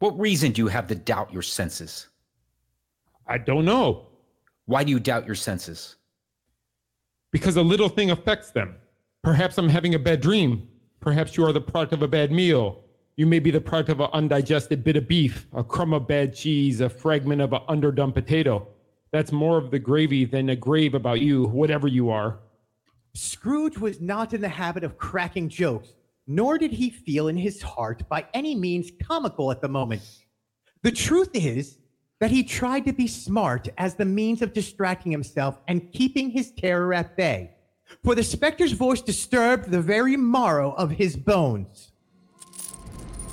[0.00, 2.08] What reason do you have to doubt your senses?
[3.26, 4.06] I don't know.
[4.66, 5.96] Why do you doubt your senses?
[7.32, 8.76] Because a little thing affects them.
[9.22, 10.68] Perhaps I'm having a bad dream.
[11.00, 12.84] Perhaps you are the product of a bad meal.
[13.16, 16.34] You may be the product of an undigested bit of beef, a crumb of bad
[16.34, 18.66] cheese, a fragment of an underdone potato.
[19.10, 22.38] That's more of the gravy than a grave about you, whatever you are.
[23.14, 25.94] Scrooge was not in the habit of cracking jokes,
[26.26, 30.02] nor did he feel in his heart by any means comical at the moment.
[30.82, 31.78] The truth is
[32.22, 36.52] that he tried to be smart as the means of distracting himself and keeping his
[36.52, 37.50] terror at bay.
[38.04, 41.90] For the specter's voice disturbed the very marrow of his bones.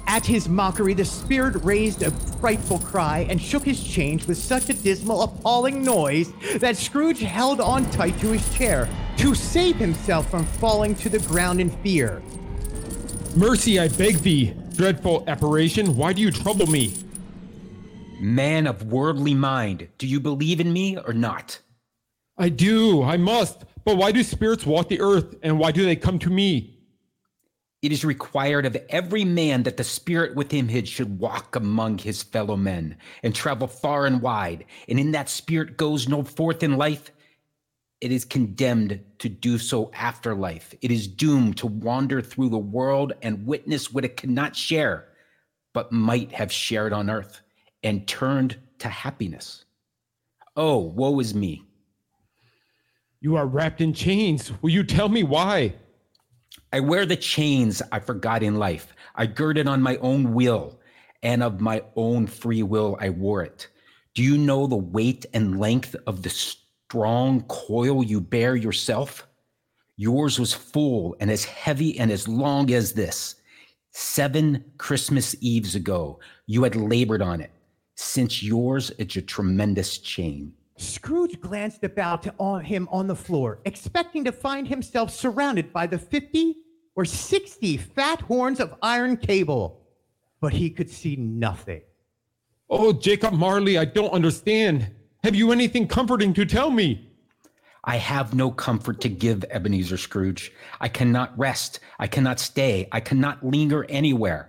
[0.08, 4.70] At his mockery, the spirit raised a frightful cry and shook his chains with such
[4.70, 10.28] a dismal, appalling noise that Scrooge held on tight to his chair to save himself
[10.32, 12.24] from falling to the ground in fear.
[13.36, 16.96] Mercy, I beg thee, dreadful apparition, why do you trouble me?
[18.20, 21.60] Man of worldly mind, do you believe in me or not?
[22.38, 23.64] I do, I must.
[23.86, 26.80] But why do spirits walk the earth, and why do they come to me?
[27.82, 32.22] It is required of every man that the spirit within him should walk among his
[32.22, 36.76] fellow men and travel far and wide, and in that spirit goes no forth in
[36.76, 37.12] life.
[38.02, 40.74] It is condemned to do so after life.
[40.82, 45.08] It is doomed to wander through the world and witness what it cannot share,
[45.74, 47.42] but might have shared on earth
[47.84, 49.66] and turned to happiness.
[50.56, 51.64] Oh, woe is me.
[53.22, 54.52] You are wrapped in chains.
[54.62, 55.76] Will you tell me why?
[56.72, 58.94] I wear the chains I forgot in life.
[59.16, 60.80] I girded on my own will,
[61.24, 63.68] and of my own free will I wore it.
[64.14, 69.28] Do you know the weight and length of the strong coil you bear yourself?
[69.98, 73.36] Yours was full and as heavy and as long as this.
[73.92, 77.52] Seven Christmas Eves ago, you had labored on it.
[78.02, 80.54] Since yours is a tremendous chain.
[80.78, 86.00] Scrooge glanced about on him on the floor, expecting to find himself surrounded by the
[86.00, 86.56] 50
[86.96, 89.82] or 60 fat horns of iron cable,
[90.40, 91.82] but he could see nothing.
[92.70, 94.90] Oh, Jacob Marley, I don't understand.
[95.26, 97.12] Have you anything comforting to tell me?
[97.84, 100.54] I have no comfort to give, Ebenezer Scrooge.
[100.80, 101.82] I cannot rest.
[102.00, 102.88] I cannot stay.
[102.94, 104.49] I cannot linger anywhere.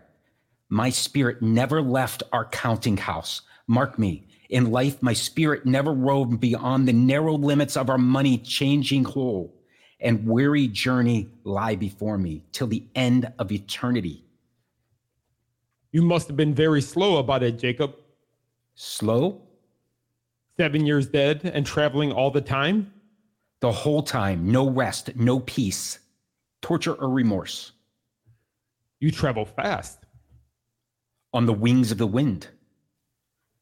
[0.71, 3.43] My spirit never left our counting house.
[3.67, 8.39] Mark me, in life, my spirit never roved beyond the narrow limits of our money
[8.39, 9.53] changing whole,
[9.99, 14.25] and weary journey lie before me till the end of eternity.
[15.91, 17.97] You must have been very slow about it, Jacob.
[18.77, 19.43] Slow?
[20.57, 22.93] Seven years dead and traveling all the time?
[23.59, 25.99] The whole time, no rest, no peace,
[26.63, 27.73] torture or remorse.
[29.01, 30.00] You travel fast.
[31.33, 32.49] On the wings of the wind.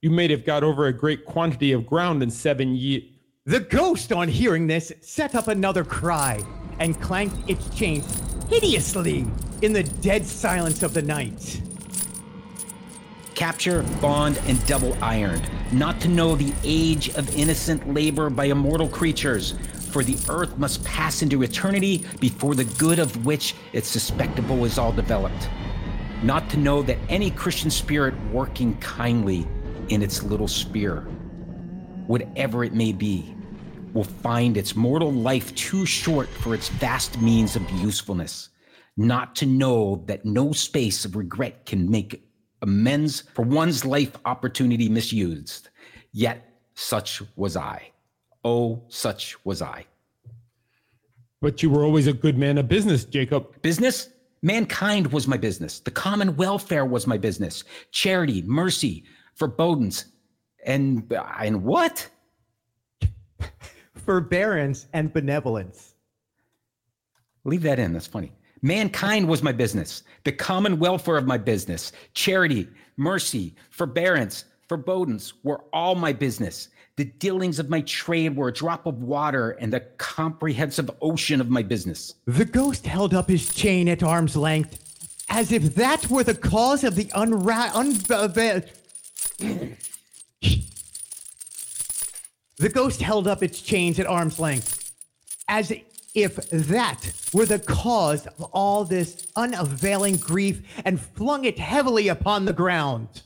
[0.01, 3.03] You may have got over a great quantity of ground in seven years.
[3.45, 6.43] The ghost, on hearing this, set up another cry
[6.79, 8.07] and clanked its chains
[8.49, 9.27] hideously
[9.61, 11.61] in the dead silence of the night.
[13.35, 18.89] Capture, bond, and double ironed, not to know the age of innocent labor by immortal
[18.89, 19.55] creatures,
[19.91, 24.79] for the earth must pass into eternity before the good of which its suspectable is
[24.79, 25.49] all developed.
[26.23, 29.47] Not to know that any Christian spirit working kindly
[29.89, 31.03] in its little sphere,
[32.09, 33.35] whatever it may be,
[33.93, 38.49] will find its mortal life too short for its vast means of usefulness.
[38.97, 42.29] Not to know that no space of regret can make
[42.63, 45.69] amends for one's life opportunity misused.
[46.13, 47.93] Yet such was I.
[48.45, 49.87] Oh, such was I.
[51.41, 53.63] But you were always a good man of business, Jacob.
[53.63, 54.09] Business?
[54.43, 55.81] Mankind was my business.
[55.81, 57.65] The common welfare was my business.
[57.91, 60.07] Charity, mercy, forebodings,
[60.65, 62.09] and and what?
[63.95, 65.95] Forbearance and benevolence.
[67.45, 67.93] Leave that in.
[67.93, 68.33] That's funny.
[68.63, 70.03] Mankind was my business.
[70.25, 71.93] The common welfare of my business.
[72.15, 76.69] Charity, mercy, forbearance, forebodings were all my business.
[76.99, 81.49] The dealings of my trade were a drop of water in the comprehensive ocean of
[81.49, 82.17] my business.
[82.27, 86.83] The ghost held up his chain at arm's length, as if that were the cause
[86.83, 88.27] of the unra- un- uh,
[92.59, 94.93] the ghost held up its chains at arm's length,
[95.47, 95.73] as
[96.15, 102.45] if that were the cause of all this unavailing grief, and flung it heavily upon
[102.45, 103.23] the ground.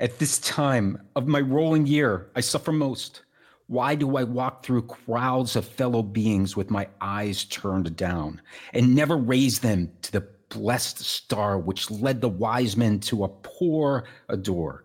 [0.00, 3.22] At this time of my rolling year, I suffer most.
[3.66, 8.40] Why do I walk through crowds of fellow beings with my eyes turned down
[8.72, 13.28] and never raise them to the blessed star which led the wise men to a
[13.28, 14.84] poor adore?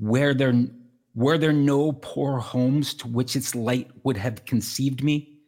[0.00, 0.52] Were there,
[1.14, 5.38] were there no poor homes to which its light would have conceived me?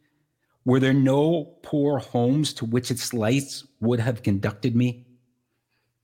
[0.65, 5.05] Were there no poor homes to which its lights would have conducted me?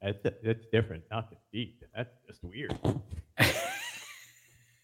[0.03, 1.86] That's, that's different, not the deep.
[1.97, 2.79] That's just weird.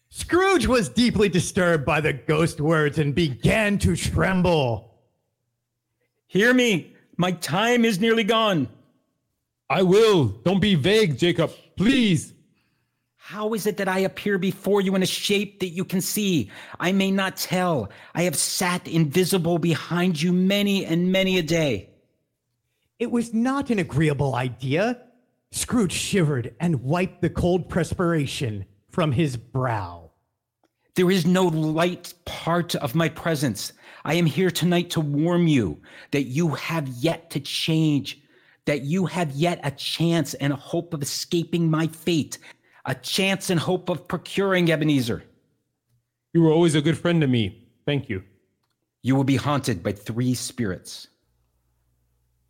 [0.09, 4.95] Scrooge was deeply disturbed by the ghost words and began to tremble.
[6.25, 8.67] Hear me, my time is nearly gone.
[9.69, 10.25] I will.
[10.25, 11.51] Don't be vague, Jacob.
[11.77, 12.33] Please.
[13.17, 16.49] How is it that I appear before you in a shape that you can see?
[16.79, 17.91] I may not tell.
[18.15, 21.91] I have sat invisible behind you many and many a day.
[22.97, 24.99] It was not an agreeable idea.
[25.53, 30.11] Scrooge shivered and wiped the cold perspiration from his brow.
[30.95, 33.73] There is no light part of my presence.
[34.03, 35.81] I am here tonight to warn you
[36.11, 38.21] that you have yet to change,
[38.65, 42.37] that you have yet a chance and a hope of escaping my fate
[42.85, 45.23] a chance and hope of procuring Ebenezer.
[46.33, 47.69] You were always a good friend to me.
[47.85, 48.23] Thank you.
[49.01, 51.07] You will be haunted by three spirits.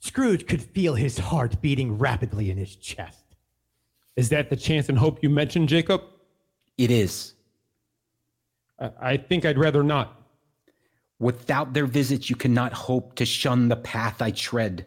[0.03, 3.23] Scrooge could feel his heart beating rapidly in his chest.
[4.17, 6.03] Is that the chance and hope you mentioned, Jacob?
[6.77, 7.35] It is.
[8.77, 10.21] I, I think I'd rather not.
[11.19, 14.85] Without their visits, you cannot hope to shun the path I tread.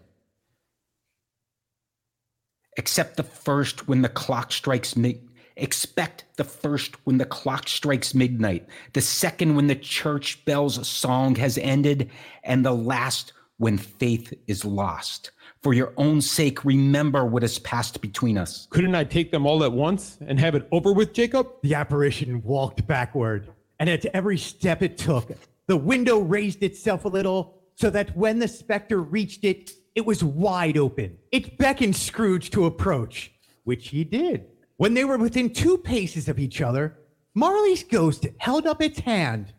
[2.77, 5.23] Accept the first when the clock strikes me.
[5.57, 11.37] Expect the first when the clock strikes midnight, the second when the church bell's song
[11.37, 12.11] has ended,
[12.45, 15.31] and the last when faith is lost.
[15.63, 18.67] For your own sake, remember what has passed between us.
[18.71, 21.49] Couldn't I take them all at once and have it over with, Jacob?
[21.63, 23.49] The apparition walked backward,
[23.81, 25.31] and at every step it took,
[25.67, 30.23] the window raised itself a little so that when the specter reached it, it was
[30.23, 31.17] wide open.
[31.33, 33.33] It beckoned Scrooge to approach,
[33.65, 34.47] which he did.
[34.77, 36.99] When they were within two paces of each other,
[37.35, 39.53] Marley's ghost held up its hand,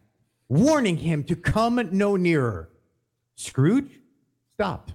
[0.47, 2.69] warning him to come no nearer.
[3.37, 3.99] Scrooge
[4.55, 4.93] stopped.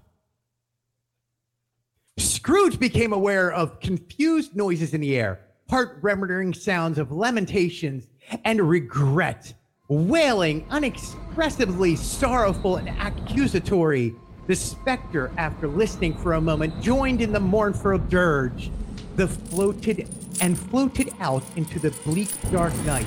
[2.18, 5.40] Scrooge became aware of confused noises in the air,
[5.70, 8.08] heart rendering sounds of lamentations
[8.44, 9.54] and regret,
[9.86, 14.14] wailing, unexpressibly sorrowful and accusatory.
[14.48, 18.72] The specter, after listening for a moment, joined in the mournful dirge
[19.14, 20.08] the floated
[20.40, 23.06] and floated out into the bleak dark night.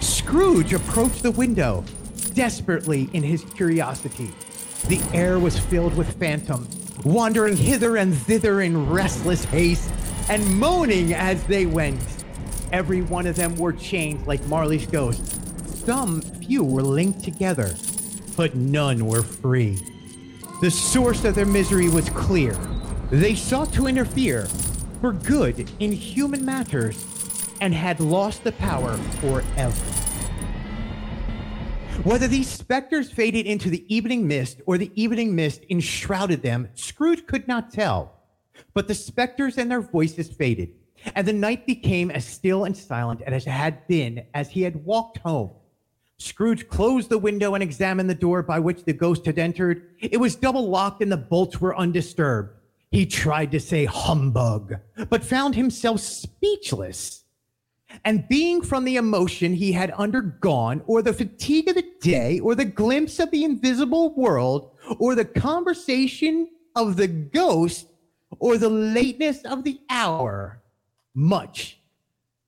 [0.00, 1.84] Scrooge approached the window,
[2.34, 4.30] desperately in his curiosity.
[4.88, 9.90] The air was filled with phantoms, wandering hither and thither in restless haste,
[10.28, 12.00] and moaning as they went.
[12.72, 15.22] Every one of them were chained like Marley's ghost.
[15.84, 17.74] Some few were linked together,
[18.36, 19.78] but none were free.
[20.60, 22.54] The source of their misery was clear.
[23.10, 24.46] They sought to interfere,
[25.00, 27.04] for good in human matters
[27.60, 30.09] and had lost the power forever.
[32.04, 37.26] Whether these specters faded into the evening mist or the evening mist enshrouded them, Scrooge
[37.26, 38.22] could not tell.
[38.72, 40.70] But the specters and their voices faded,
[41.14, 44.82] and the night became as still and silent as it had been as he had
[44.82, 45.50] walked home.
[46.16, 49.90] Scrooge closed the window and examined the door by which the ghost had entered.
[50.00, 52.56] It was double locked and the bolts were undisturbed.
[52.90, 54.76] He tried to say humbug,
[55.10, 57.19] but found himself speechless.
[58.04, 62.54] And being from the emotion he had undergone, or the fatigue of the day, or
[62.54, 67.86] the glimpse of the invisible world, or the conversation of the ghost,
[68.38, 70.62] or the lateness of the hour,
[71.14, 71.80] much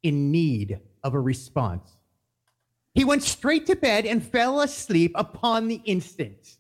[0.03, 1.91] in need of a response.
[2.95, 6.57] He went straight to bed and fell asleep upon the instant.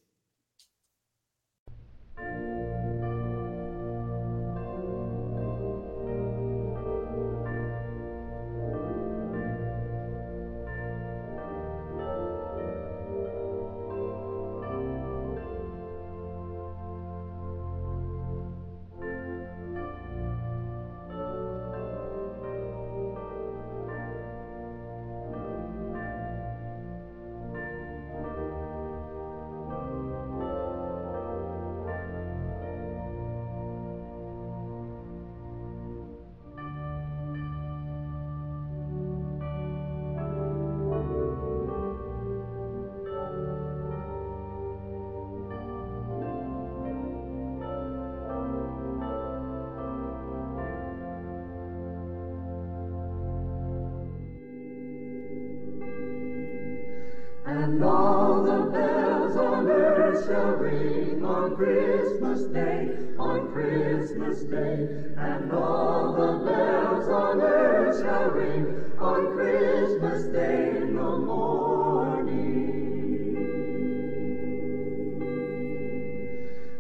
[65.22, 72.42] And all the bells on earth shall ring on Christmas Day in the morning.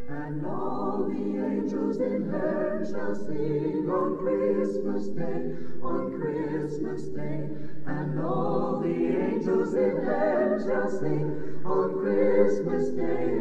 [0.08, 7.48] And all the angels in heaven shall sing on Christmas Day, on Christmas Day.
[7.86, 13.31] And all the angels in heaven shall sing on Christmas Day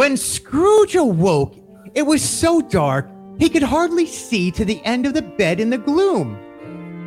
[0.00, 1.54] When Scrooge awoke,
[1.94, 3.06] it was so dark
[3.38, 6.38] he could hardly see to the end of the bed in the gloom.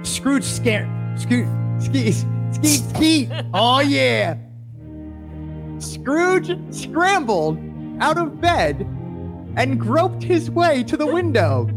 [0.03, 0.87] Scrooge scared.
[1.19, 1.47] Scrooge,
[1.79, 2.11] ski,
[2.61, 3.29] ski.
[3.51, 4.37] Oh yeah.
[5.79, 7.57] Scrooge scrambled
[7.99, 8.81] out of bed
[9.55, 11.67] and groped his way to the window.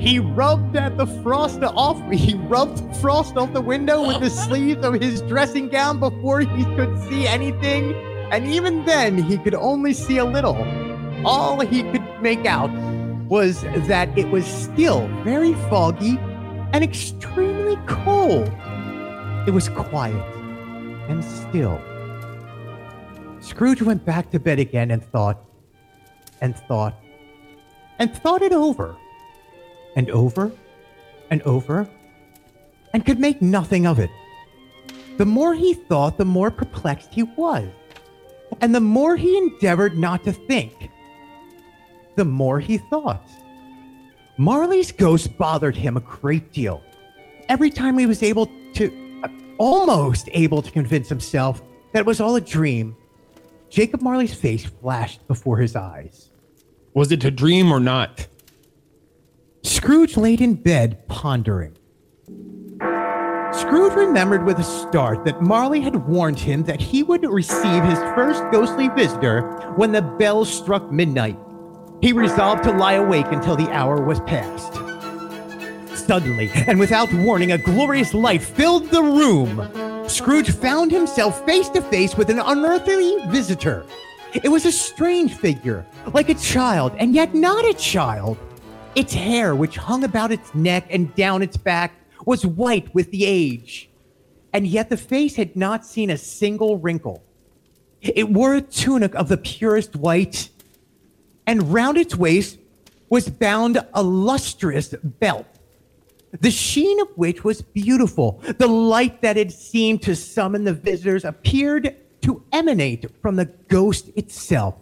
[0.00, 2.00] He rubbed at the frost off.
[2.10, 6.64] He rubbed frost off the window with the sleeves of his dressing gown before he
[6.74, 7.92] could see anything,
[8.34, 10.56] and even then he could only see a little.
[11.24, 12.70] All he could make out
[13.28, 16.18] was that it was still very foggy
[16.72, 18.48] and extremely cold.
[19.46, 20.20] It was quiet
[21.08, 21.80] and still.
[23.38, 25.38] Scrooge went back to bed again and thought,
[26.40, 26.94] and thought,
[28.00, 28.96] and thought it over,
[29.94, 30.50] and over,
[31.30, 31.88] and over,
[32.92, 34.10] and could make nothing of it.
[35.18, 37.68] The more he thought, the more perplexed he was.
[38.60, 40.90] And the more he endeavored not to think,
[42.16, 43.28] the more he thought.
[44.36, 46.82] Marley's ghost bothered him a great deal.
[47.48, 49.28] Every time he was able to, uh,
[49.58, 52.96] almost able to convince himself that it was all a dream,
[53.70, 56.30] Jacob Marley's face flashed before his eyes.
[56.94, 58.26] Was it a dream or not?
[59.62, 61.76] Scrooge laid in bed, pondering.
[63.74, 67.98] Scrooge remembered with a start that Marley had warned him that he would receive his
[68.14, 71.36] first ghostly visitor when the bell struck midnight.
[72.00, 74.74] He resolved to lie awake until the hour was past.
[76.06, 80.08] Suddenly, and without warning, a glorious light filled the room.
[80.08, 83.84] Scrooge found himself face to face with an unearthly visitor.
[84.34, 88.38] It was a strange figure, like a child, and yet not a child.
[88.94, 91.92] Its hair, which hung about its neck and down its back,
[92.26, 93.90] was white with the age,
[94.52, 97.22] and yet the face had not seen a single wrinkle.
[98.00, 100.50] It wore a tunic of the purest white,
[101.46, 102.58] and round its waist
[103.08, 105.46] was bound a lustrous belt
[106.40, 108.40] the sheen of which was beautiful.
[108.58, 114.10] The light that had seemed to summon the visitors appeared to emanate from the ghost
[114.16, 114.76] itself.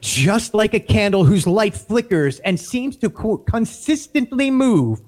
[0.00, 5.00] Just like a candle whose light flickers and seems to co- consistently move,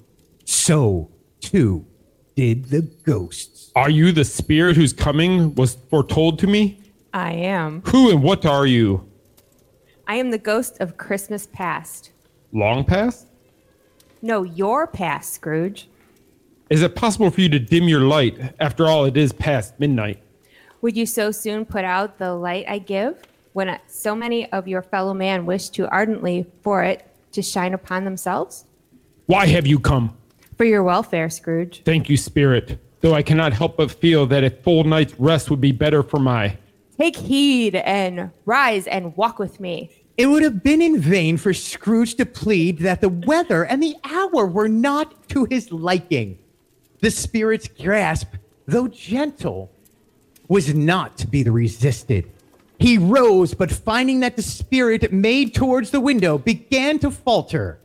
[0.44, 1.10] so
[1.40, 1.86] too
[2.36, 3.70] did the ghosts.
[3.76, 6.80] Are you the spirit whose coming was foretold to me?
[7.12, 7.82] I am.
[7.86, 9.06] Who and what are you?
[10.06, 12.10] I am the ghost of Christmas past.
[12.52, 13.26] Long past?
[14.22, 15.88] No, your past, Scrooge.
[16.68, 18.54] Is it possible for you to dim your light?
[18.60, 20.22] After all, it is past midnight.
[20.82, 23.22] Would you so soon put out the light I give
[23.52, 28.04] when so many of your fellow man wish too ardently for it to shine upon
[28.04, 28.64] themselves?
[29.26, 30.16] Why have you come?
[30.60, 31.80] For your welfare, Scrooge.
[31.86, 35.58] Thank you, Spirit, though I cannot help but feel that a full night's rest would
[35.62, 36.58] be better for my.
[36.98, 39.90] Take heed and rise and walk with me.
[40.18, 43.96] It would have been in vain for Scrooge to plead that the weather and the
[44.04, 46.38] hour were not to his liking.
[46.98, 48.34] The spirit's grasp,
[48.66, 49.72] though gentle,
[50.48, 52.30] was not to be resisted.
[52.78, 57.80] He rose, but finding that the spirit made towards the window began to falter.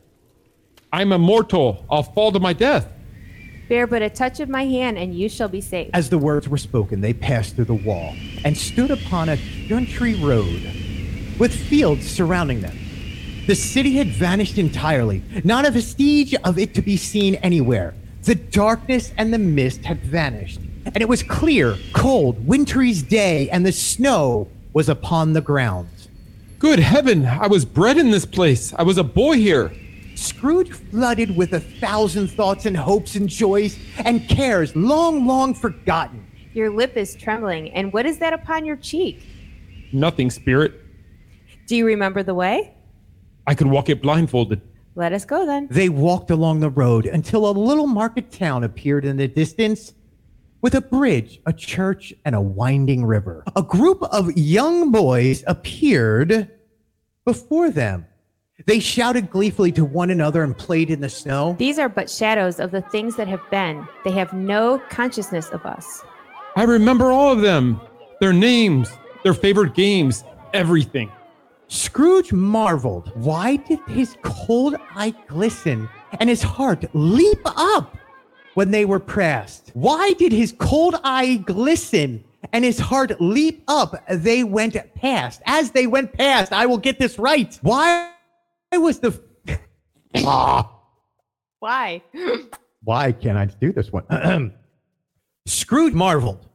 [0.92, 1.84] I'm immortal.
[1.90, 2.88] I'll fall to my death.
[3.68, 5.90] Bear but a touch of my hand, and you shall be safe.
[5.92, 8.14] As the words were spoken, they passed through the wall
[8.44, 10.62] and stood upon a country road
[11.38, 12.78] with fields surrounding them.
[13.46, 17.94] The city had vanished entirely, not a vestige of it to be seen anywhere.
[18.22, 23.66] The darkness and the mist had vanished, and it was clear, cold, wintry's day, and
[23.66, 25.88] the snow was upon the ground.
[26.58, 28.72] Good heaven, I was bred in this place.
[28.74, 29.72] I was a boy here.
[30.16, 36.26] Scrooge flooded with a thousand thoughts and hopes and joys and cares long, long forgotten.
[36.54, 39.22] Your lip is trembling, and what is that upon your cheek?
[39.92, 40.72] Nothing, Spirit.
[41.66, 42.74] Do you remember the way?
[43.46, 44.62] I could walk it blindfolded.
[44.94, 45.68] Let us go then.
[45.70, 49.92] They walked along the road until a little market town appeared in the distance
[50.62, 53.44] with a bridge, a church, and a winding river.
[53.54, 56.50] A group of young boys appeared
[57.26, 58.06] before them.
[58.64, 61.54] They shouted gleefully to one another and played in the snow.
[61.58, 63.86] These are but shadows of the things that have been.
[64.02, 66.02] They have no consciousness of us.
[66.56, 67.80] I remember all of them.
[68.18, 68.90] Their names,
[69.24, 71.12] their favorite games, everything.
[71.68, 73.12] Scrooge marveled.
[73.14, 75.88] Why did his cold eye glisten
[76.18, 77.94] and his heart leap up
[78.54, 79.70] when they were pressed?
[79.74, 84.02] Why did his cold eye glisten and his heart leap up?
[84.08, 85.42] They went past.
[85.44, 87.58] As they went past, I will get this right.
[87.60, 88.12] Why
[88.72, 89.20] was the.
[91.58, 92.02] Why?
[92.84, 94.04] Why can't I do this one?
[95.46, 96.48] Scrooge marveled.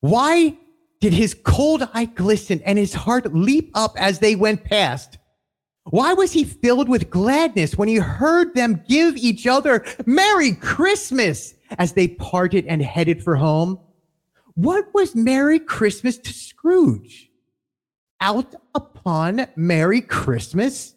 [0.00, 0.56] Why
[1.00, 5.18] did his cold eye glisten and his heart leap up as they went past?
[5.84, 11.54] Why was he filled with gladness when he heard them give each other Merry Christmas
[11.78, 13.78] as they parted and headed for home?
[14.54, 17.30] What was Merry Christmas to Scrooge?
[18.20, 20.94] Out upon Merry Christmas?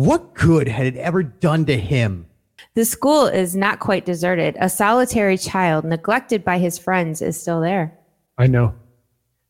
[0.00, 2.24] What good had it ever done to him?
[2.72, 4.56] The school is not quite deserted.
[4.58, 7.98] A solitary child, neglected by his friends, is still there.
[8.38, 8.74] I know.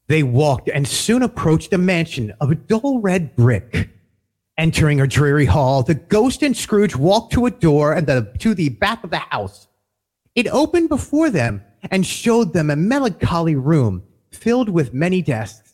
[0.09, 3.91] They walked and soon approached a mansion of a dull red brick.
[4.59, 8.53] Entering a dreary hall, the ghost and Scrooge walked to a door and the, to
[8.53, 9.69] the back of the house.
[10.35, 15.70] It opened before them and showed them a melancholy room filled with many desks.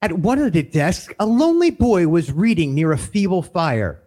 [0.00, 4.00] At one of the desks, a lonely boy was reading near a feeble fire.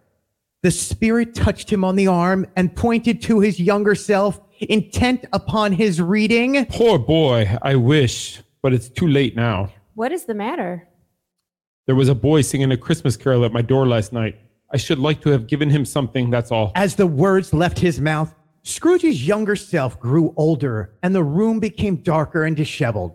[0.63, 5.73] The spirit touched him on the arm and pointed to his younger self, intent upon
[5.73, 6.65] his reading.
[6.67, 9.69] Poor boy, I wish, but it's too late now.
[9.95, 10.87] What is the matter?
[11.87, 14.39] There was a boy singing a Christmas carol at my door last night.
[14.71, 16.71] I should like to have given him something, that's all.
[16.75, 18.33] As the words left his mouth,
[18.63, 23.13] Scrooge's younger self grew older and the room became darker and disheveled.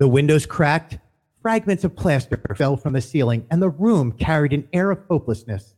[0.00, 0.98] The windows cracked,
[1.42, 5.74] fragments of plaster fell from the ceiling, and the room carried an air of hopelessness.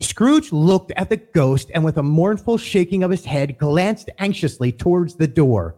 [0.00, 4.70] Scrooge looked at the ghost and, with a mournful shaking of his head, glanced anxiously
[4.70, 5.74] towards the door.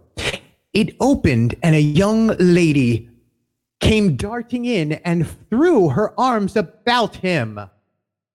[0.72, 3.08] It opened, and a young lady
[3.80, 7.58] came darting in and threw her arms about him.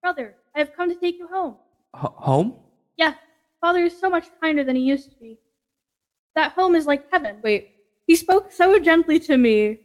[0.01, 1.55] Brother, I have come to take you home.
[1.95, 2.55] H- home?
[2.97, 3.16] Yes,
[3.61, 5.38] Father is so much kinder than he used to be.
[6.36, 7.38] That home is like heaven.
[7.43, 7.76] Wait,
[8.07, 9.80] he spoke so gently to me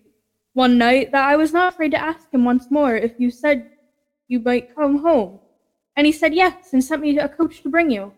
[0.54, 3.70] one night that I was not afraid to ask him once more if you said
[4.28, 5.40] you might come home.
[5.96, 8.12] And he said yes and sent me a coach to bring you.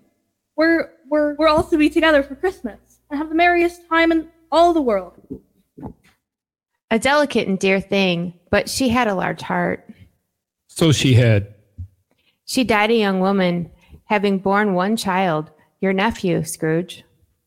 [0.57, 2.79] We're we're we're all to be together for Christmas
[3.11, 5.15] and have the merriest time in all the world.
[6.91, 9.89] A delicate and dear thing, but she had a large heart.
[10.69, 11.55] So she had.
[12.45, 13.71] She died a young woman,
[14.05, 17.03] having borne one child, your nephew, Scrooge.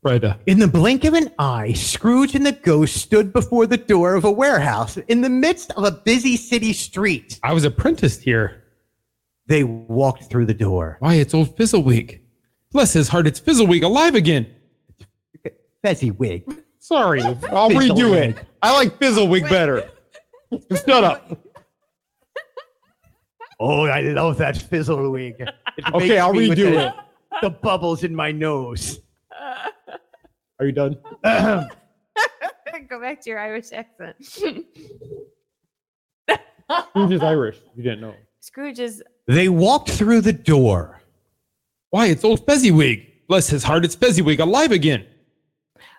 [0.05, 0.33] Freda.
[0.33, 0.37] Uh.
[0.45, 4.23] In the blink of an eye, Scrooge and the ghost stood before the door of
[4.23, 7.39] a warehouse in the midst of a busy city street.
[7.43, 8.63] I was apprenticed here.
[9.47, 10.97] They walked through the door.
[10.99, 12.19] Why, it's old Fizzleweek.
[12.71, 14.47] Bless his heart, it's Fizzleweek alive again.
[15.83, 16.43] Fezziwig.
[16.79, 18.37] Sorry, I'll redo it.
[18.61, 19.89] I like Fizzleweek better.
[20.71, 21.39] Shut up.
[23.57, 25.39] Oh, I love that Fizzlewig.
[25.39, 25.49] It
[25.93, 26.93] Okay, makes I'll me with redo the- it.
[27.41, 28.99] The bubbles in my nose.
[30.59, 30.97] Are you done?
[32.89, 34.15] Go back to your Irish accent.
[36.93, 37.57] Who's just Irish?
[37.75, 38.13] You didn't know.
[38.39, 41.01] Scrooge is They walked through the door.
[41.89, 43.27] Why, it's old Fezziwig.
[43.27, 45.05] Bless his heart, it's Fezziwig alive again.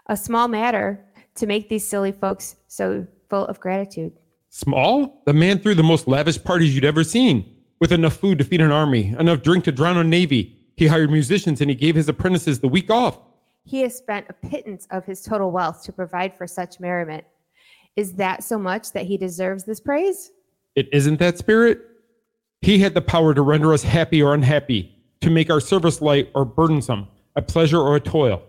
[0.08, 1.04] a small matter
[1.36, 4.12] to make these silly folks so full of gratitude.
[4.50, 5.22] Small?
[5.26, 7.52] The man threw the most lavish parties you'd ever seen.
[7.80, 10.56] With enough food to feed an army, enough drink to drown a navy.
[10.76, 13.18] He hired musicians and he gave his apprentices the week off.
[13.66, 17.24] He has spent a pittance of his total wealth to provide for such merriment.
[17.96, 20.30] Is that so much that he deserves this praise?
[20.76, 21.80] It isn't that spirit.
[22.62, 26.30] He had the power to render us happy or unhappy, to make our service light
[26.34, 28.42] or burdensome, a pleasure or a toil.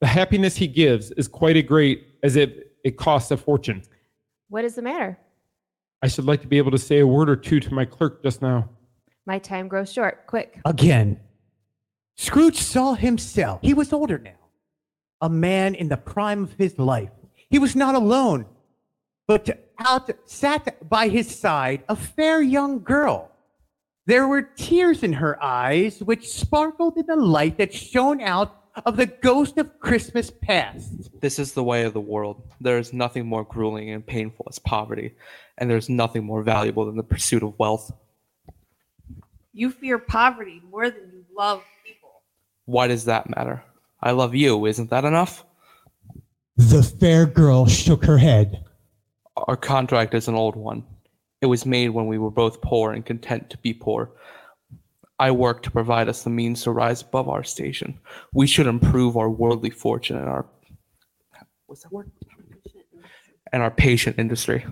[0.00, 2.50] The happiness he gives is quite as great as if
[2.82, 3.82] it costs a fortune.
[4.48, 5.18] What is the matter?
[6.02, 8.22] I should like to be able to say a word or two to my clerk
[8.22, 8.70] just now.
[9.26, 10.26] My time grows short.
[10.26, 10.60] Quick.
[10.64, 11.20] Again,
[12.16, 13.60] Scrooge saw himself.
[13.62, 14.32] He was older now,
[15.20, 17.10] a man in the prime of his life.
[17.48, 18.46] He was not alone,
[19.26, 19.48] but
[19.78, 23.30] out sat by his side a fair young girl.
[24.06, 28.96] There were tears in her eyes, which sparkled in the light that shone out of
[28.96, 31.10] the ghost of Christmas past.
[31.20, 32.42] This is the way of the world.
[32.60, 35.14] There is nothing more grueling and painful as poverty,
[35.58, 37.90] and there's nothing more valuable than the pursuit of wealth.
[39.52, 42.22] You fear poverty more than you love people.
[42.66, 43.64] Why does that matter?
[44.06, 45.44] I love you, isn't that enough?
[46.56, 48.62] The fair girl shook her head.
[49.36, 50.84] Our contract is an old one.
[51.40, 54.12] It was made when we were both poor and content to be poor.
[55.18, 57.98] I work to provide us the means to rise above our station.
[58.32, 60.46] We should improve our worldly fortune and our
[61.66, 62.08] what's that word?
[63.52, 64.64] And our patient industry.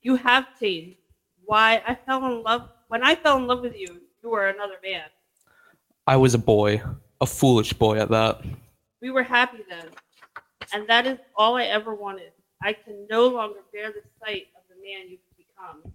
[0.00, 0.96] You have changed.
[1.44, 4.76] Why I fell in love when I fell in love with you, you were another
[4.82, 5.04] man.
[6.06, 6.80] I was a boy,
[7.20, 8.42] a foolish boy at that.
[9.00, 9.88] We were happy then.
[10.72, 12.32] And that is all I ever wanted.
[12.62, 15.92] I can no longer bear the sight of the man you've become.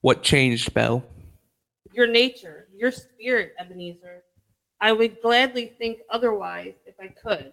[0.00, 1.04] What changed, Belle?
[1.92, 4.22] Your nature, your spirit, Ebenezer.
[4.80, 7.52] I would gladly think otherwise if I could.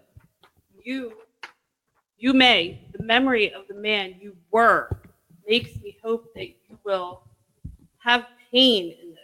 [0.84, 1.14] You,
[2.18, 5.02] you may, the memory of the man you were
[5.48, 7.24] makes me hope that you will
[7.98, 9.20] have pain in this.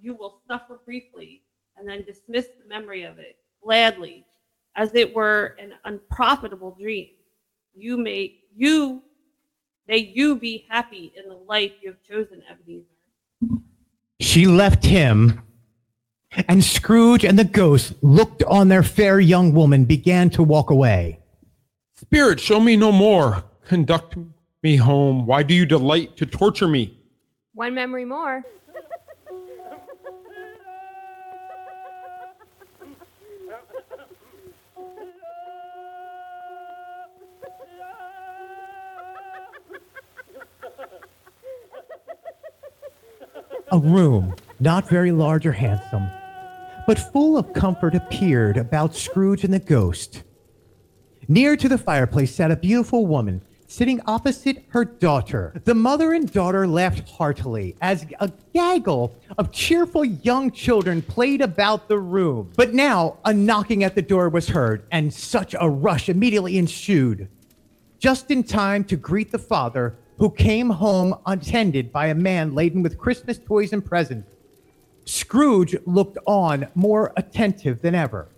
[0.00, 1.42] You will suffer briefly
[1.80, 4.24] and then dismiss the memory of it gladly
[4.76, 7.08] as it were an unprofitable dream.
[7.74, 9.02] You may you
[9.88, 12.84] may you be happy in the life you have chosen, Ebenezer.
[14.20, 15.42] She left him,
[16.48, 21.18] and Scrooge and the ghost looked on their fair young woman, began to walk away.
[21.96, 23.42] Spirit, show me no more.
[23.66, 24.16] Conduct
[24.62, 25.26] me home.
[25.26, 26.98] Why do you delight to torture me?
[27.54, 28.44] One memory more.
[43.72, 46.08] A room, not very large or handsome,
[46.88, 50.24] but full of comfort, appeared about Scrooge and the ghost.
[51.28, 55.54] Near to the fireplace sat a beautiful woman, sitting opposite her daughter.
[55.64, 61.86] The mother and daughter laughed heartily as a gaggle of cheerful young children played about
[61.86, 62.50] the room.
[62.56, 67.28] But now a knocking at the door was heard, and such a rush immediately ensued.
[68.00, 72.82] Just in time to greet the father, who came home attended by a man laden
[72.82, 74.28] with Christmas toys and presents.
[75.06, 78.28] Scrooge looked on more attentive than ever.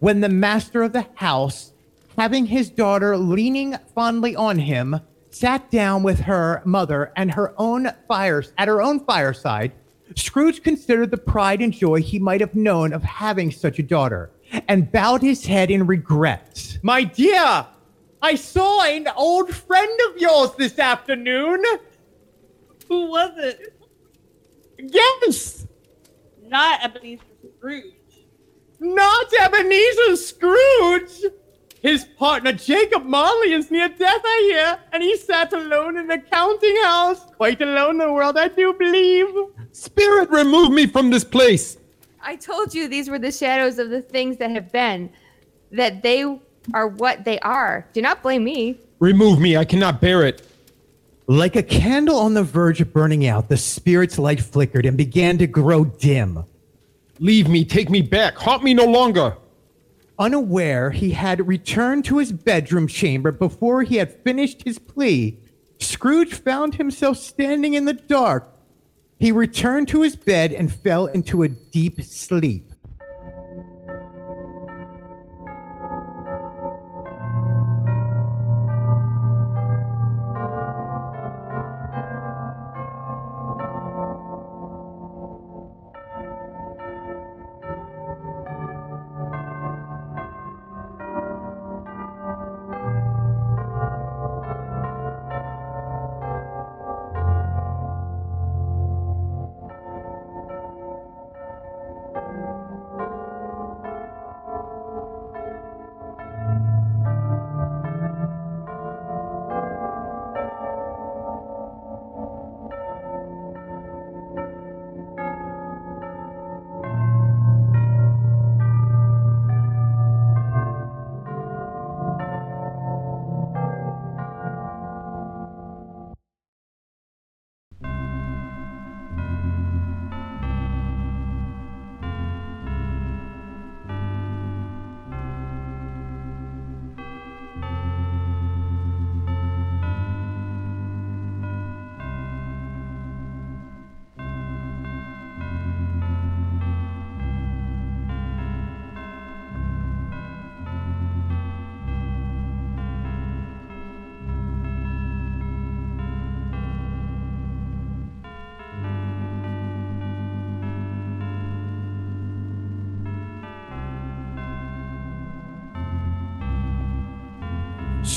[0.00, 1.72] When the master of the house,
[2.18, 5.00] having his daughter leaning fondly on him,
[5.30, 9.72] sat down with her mother and her own fires at her own fireside,
[10.16, 14.30] Scrooge considered the pride and joy he might have known of having such a daughter,
[14.66, 16.78] and bowed his head in regret.
[16.82, 17.66] My dear,
[18.22, 21.62] I saw an old friend of yours this afternoon.
[22.88, 23.74] Who was it?
[24.78, 25.66] Yes,
[26.46, 27.22] Not Ebenezer
[27.58, 27.94] Scrooge.
[28.80, 31.32] not Ebenezer Scrooge.
[31.82, 36.18] His partner Jacob Marley is near death, I hear, and he sat alone in the
[36.18, 37.24] counting house.
[37.36, 39.26] Quite alone in the world, I do believe.
[39.72, 41.76] Spirit, remove me from this place.
[42.22, 45.10] I told you these were the shadows of the things that have been,
[45.72, 46.24] that they
[46.74, 47.86] are what they are.
[47.92, 48.78] Do not blame me.
[48.98, 49.56] Remove me.
[49.56, 50.46] I cannot bear it.
[51.26, 55.38] Like a candle on the verge of burning out, the spirit's light flickered and began
[55.38, 56.44] to grow dim.
[57.18, 57.64] Leave me.
[57.64, 58.36] Take me back.
[58.36, 59.36] Haunt me no longer.
[60.18, 65.38] Unaware he had returned to his bedroom chamber before he had finished his plea,
[65.78, 68.48] Scrooge found himself standing in the dark.
[69.18, 72.71] He returned to his bed and fell into a deep sleep.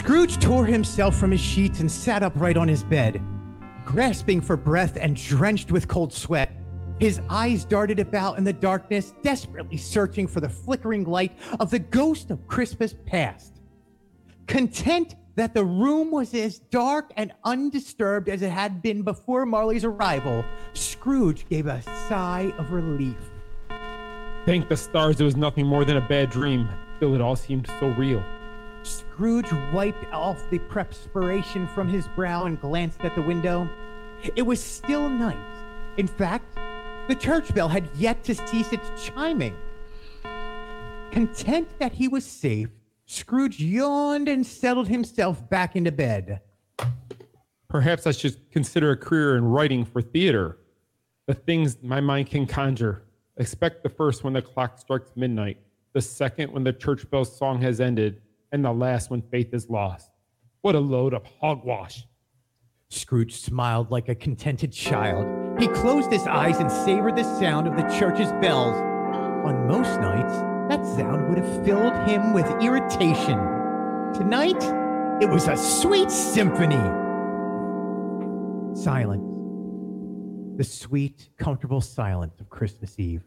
[0.06, 3.20] Scrooge tore himself from his sheets and sat upright on his bed,
[3.86, 6.52] grasping for breath and drenched with cold sweat.
[7.00, 11.80] His eyes darted about in the darkness, desperately searching for the flickering light of the
[11.80, 13.62] ghost of Christmas past.
[14.46, 19.86] Content that the room was as dark and undisturbed as it had been before Marley's
[19.86, 23.18] arrival, Scrooge gave a sigh of relief.
[24.46, 26.70] Thank the stars it was nothing more than a bad dream.
[26.98, 28.24] Still, it all seemed so real.
[28.86, 33.68] Scrooge wiped off the perspiration from his brow and glanced at the window.
[34.36, 35.38] It was still night.
[35.98, 36.58] In fact,
[37.08, 39.56] the church bell had yet to cease its chiming.
[41.12, 42.70] Content that he was safe,
[43.06, 46.42] Scrooge yawned and settled himself back into bed.
[47.70, 50.60] Perhaps I should consider a career in writing for theater.
[51.28, 53.04] The things my mind can conjure.
[53.38, 55.58] Expect the first when the clock strikes midnight,
[55.94, 58.22] the second when the church bell's song has ended,
[58.56, 60.10] and the last when faith is lost.
[60.62, 62.08] What a load of hogwash.
[62.90, 65.60] Scrooge smiled like a contented child.
[65.60, 68.76] He closed his eyes and savored the sound of the church's bells.
[69.46, 70.34] On most nights,
[70.70, 73.38] that sound would have filled him with irritation.
[74.14, 74.64] Tonight,
[75.22, 76.76] it was a sweet symphony.
[78.74, 79.22] Silence.
[80.58, 83.24] The sweet, comfortable silence of Christmas Eve.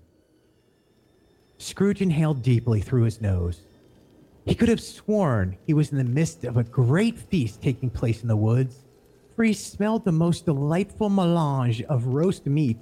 [1.59, 3.61] Scrooge inhaled deeply through his nose.
[4.49, 8.23] He could have sworn he was in the midst of a great feast taking place
[8.23, 8.87] in the woods,
[9.37, 12.79] for he smelled the most delightful melange of roast meat,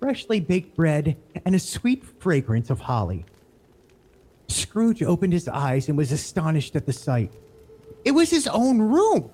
[0.00, 3.24] freshly baked bread, and a sweet fragrance of holly.
[4.48, 7.32] Scrooge opened his eyes and was astonished at the sight.
[8.04, 9.30] It was his own room,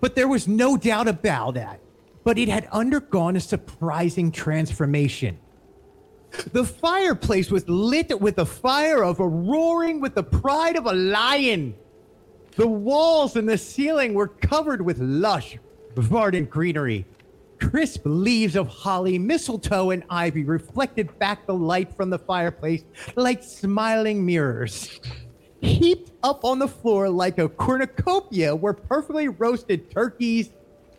[0.00, 1.80] but there was no doubt about that.
[2.24, 5.38] But it had undergone a surprising transformation.
[6.52, 10.92] The fireplace was lit with the fire of a roaring with the pride of a
[10.92, 11.74] lion.
[12.56, 15.58] The walls and the ceiling were covered with lush,
[15.96, 17.06] verdant greenery.
[17.60, 22.84] Crisp leaves of holly, mistletoe, and ivy reflected back the light from the fireplace
[23.16, 25.00] like smiling mirrors.
[25.60, 30.50] Heaped up on the floor like a cornucopia were perfectly roasted turkeys,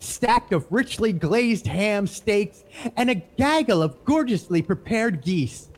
[0.01, 2.63] stacked of richly glazed ham steaks,
[2.97, 5.69] and a gaggle of gorgeously prepared geese.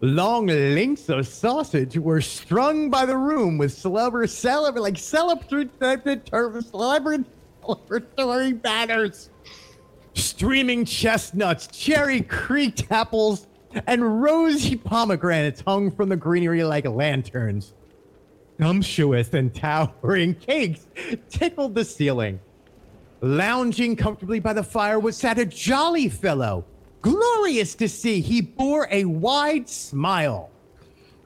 [0.00, 5.70] Long links of sausage were strung by the room with celebra, celebra, like celebratory,
[7.62, 9.30] celebratory banners.
[10.14, 13.46] Streaming chestnuts, cherry creaked apples,
[13.86, 17.74] and rosy pomegranates hung from the greenery like lanterns.
[18.60, 20.86] Sumptuous and towering cakes
[21.28, 22.38] tickled the ceiling.
[23.20, 26.64] Lounging comfortably by the fire was sat a jolly fellow.
[27.00, 30.50] Glorious to see, he bore a wide smile.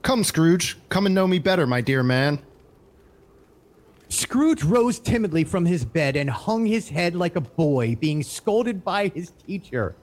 [0.03, 2.41] Come, Scrooge, come and know me better, my dear man.
[4.09, 8.82] Scrooge rose timidly from his bed and hung his head like a boy being scolded
[8.82, 9.95] by his teacher.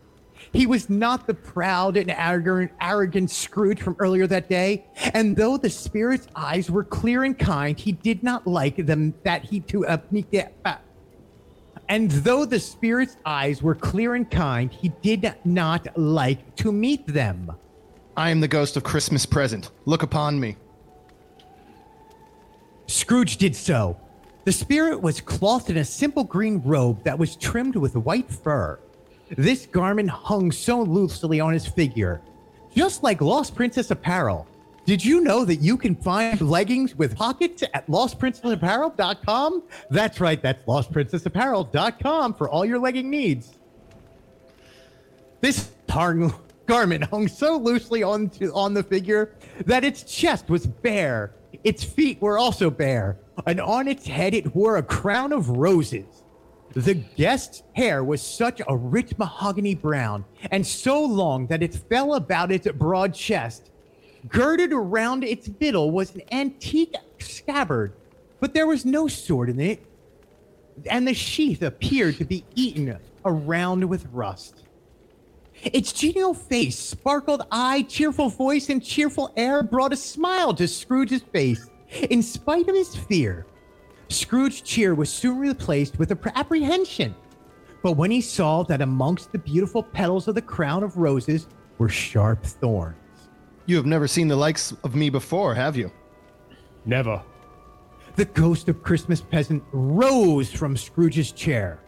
[0.54, 5.58] He was not the proud and arrogant, arrogant Scrooge from earlier that day, and though
[5.58, 9.88] the spirit's eyes were clear and kind, he did not like them that he to
[9.88, 9.98] uh,
[10.66, 10.76] uh,
[11.88, 17.06] and though the spirit's eyes were clear and kind, he did not like to meet
[17.06, 17.52] them.
[18.18, 19.72] I am the ghost of Christmas present.
[19.86, 20.58] Look upon me.
[22.88, 24.00] Scrooge did so.
[24.46, 28.80] The spirit was clothed in a simple green robe that was trimmed with white fur.
[29.30, 32.22] This garment hung so loosely on his figure,
[32.74, 34.48] just like Lost Princess apparel.
[34.86, 39.64] Did you know that you can find leggings with pockets at lostprincessapparel.com?
[39.90, 43.56] That's right, that's lostprincessapparel.com for all your legging needs.
[45.42, 46.32] This tar-
[46.68, 49.32] garment hung so loosely onto, on the figure
[49.66, 51.34] that its chest was bare.
[51.64, 53.18] Its feet were also bare,
[53.48, 56.24] and on its head it wore a crown of roses.
[56.74, 62.16] The guest's hair was such a rich mahogany brown and so long that it fell
[62.16, 63.72] about its broad chest
[64.28, 67.94] Girded around its middle was an antique scabbard,
[68.40, 69.86] but there was no sword in it,
[70.90, 74.64] and the sheath appeared to be eaten around with rust.
[75.64, 81.22] Its genial face, sparkled eye, cheerful voice, and cheerful air brought a smile to Scrooge's
[81.22, 81.70] face,
[82.10, 83.46] in spite of his fear.
[84.10, 87.16] Scrooge's cheer was soon replaced with apprehension.
[87.82, 91.48] But when he saw that amongst the beautiful petals of the crown of roses
[91.78, 92.98] were sharp thorns,
[93.66, 95.92] you have never seen the likes of me before, have you?
[96.86, 97.22] Never.
[98.16, 101.80] The ghost of Christmas peasant rose from Scrooge's chair.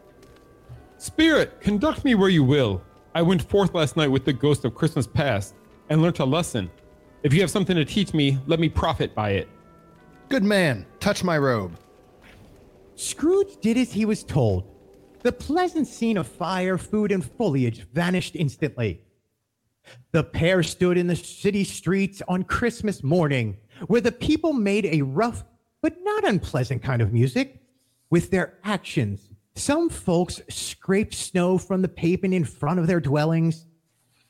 [0.97, 2.81] Spirit, conduct me where you will.
[3.13, 5.53] I went forth last night with the ghost of Christmas past
[5.89, 6.69] and learnt a lesson.
[7.23, 9.47] If you have something to teach me, let me profit by it.
[10.29, 11.77] Good man, touch my robe.
[12.95, 14.65] Scrooge did as he was told.
[15.21, 19.01] The pleasant scene of fire, food, and foliage vanished instantly.
[20.11, 23.57] The pair stood in the city streets on Christmas morning,
[23.87, 25.43] where the people made a rough
[25.81, 27.61] but not unpleasant kind of music
[28.09, 29.29] with their actions.
[29.55, 33.65] Some folks scraped snow from the pavement in front of their dwellings.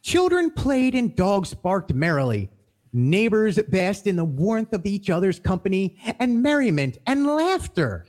[0.01, 2.49] Children played and dogs barked merrily.
[2.93, 8.05] Neighbors basked in the warmth of each other's company and merriment and laughter.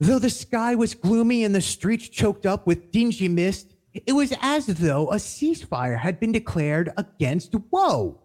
[0.00, 3.75] Though the sky was gloomy and the streets choked up with dingy mist,
[4.06, 8.20] it was as though a ceasefire had been declared against woe.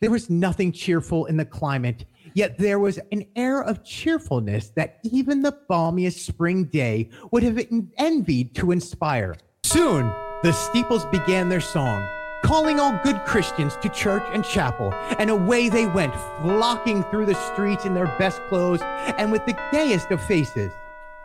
[0.00, 4.98] There was nothing cheerful in the climate, Yet there was an air of cheerfulness that
[5.02, 7.60] even the balmiest spring day would have
[7.98, 9.36] envied to inspire.
[9.64, 12.06] Soon, the steeples began their song,
[12.42, 17.52] calling all good Christians to church and chapel, and away they went, flocking through the
[17.52, 18.80] streets in their best clothes
[19.18, 20.72] and with the gayest of faces.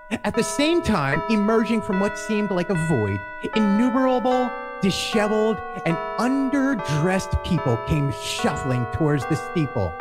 [0.10, 3.20] At the same time, emerging from what seemed like a void,
[3.58, 4.50] innumerable,
[4.82, 9.94] disheveled, and underdressed people came shuffling towards the steeple.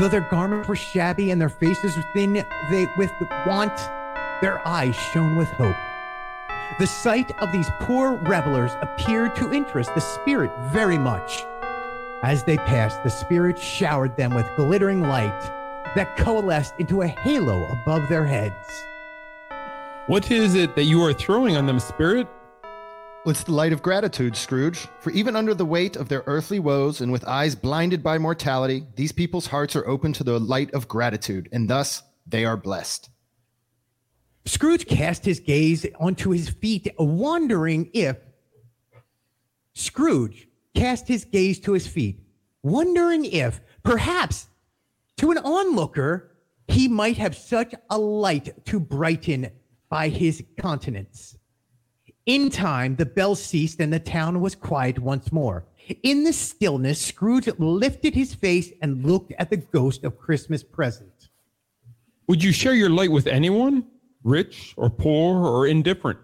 [0.00, 3.12] Though their garments were shabby and their faces thin they, with
[3.46, 3.76] want,
[4.40, 5.76] their eyes shone with hope.
[6.80, 11.44] The sight of these poor revelers appeared to interest the spirit very much.
[12.24, 15.40] As they passed, the spirit showered them with glittering light
[15.94, 18.84] that coalesced into a halo above their heads.
[20.06, 22.28] What is it that you are throwing on them, spirit?
[23.24, 24.86] It's the light of gratitude, Scrooge.
[25.00, 28.84] For even under the weight of their earthly woes and with eyes blinded by mortality,
[28.96, 33.08] these people's hearts are open to the light of gratitude, and thus they are blessed.
[34.44, 38.18] Scrooge cast his gaze onto his feet, wondering if
[39.72, 42.20] Scrooge cast his gaze to his feet,
[42.62, 44.48] wondering if perhaps
[45.16, 46.36] to an onlooker
[46.68, 49.50] he might have such a light to brighten
[49.94, 51.38] by his countenance.
[52.26, 55.66] In time, the bell ceased and the town was quiet once more.
[56.02, 61.28] In the stillness, Scrooge lifted his face and looked at the ghost of Christmas present.
[62.26, 63.86] Would you share your light with anyone,
[64.24, 66.18] rich or poor or indifferent?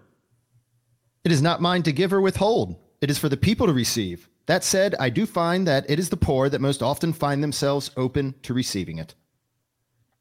[1.23, 2.75] It is not mine to give or withhold.
[2.99, 4.27] It is for the people to receive.
[4.47, 7.89] That said, I do find that it is the poor that most often find themselves
[7.95, 9.15] open to receiving it.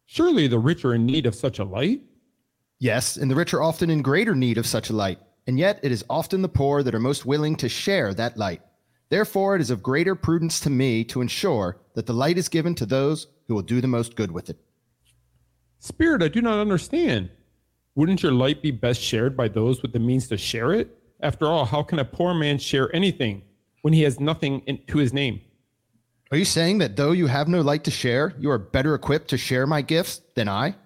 [0.07, 2.03] Surely the rich are in need of such a light?
[2.81, 5.19] Yes, and the rich are often in greater need of such a light.
[5.47, 8.63] And yet it is often the poor that are most willing to share that light.
[9.11, 12.75] Therefore, it is of greater prudence to me to ensure that the light is given
[12.77, 14.59] to those who will do the most good with it.
[15.79, 17.31] Spirit, I do not understand.
[17.97, 20.97] Wouldn't your light be best shared by those with the means to share it?
[21.21, 23.43] After all, how can a poor man share anything
[23.83, 25.41] when he has nothing in, to his name?
[26.31, 29.29] Are you saying that though you have no light to share, you are better equipped
[29.29, 30.77] to share my gifts than I?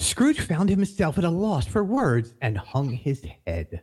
[0.00, 3.82] Scrooge found himself at a loss for words and hung his head.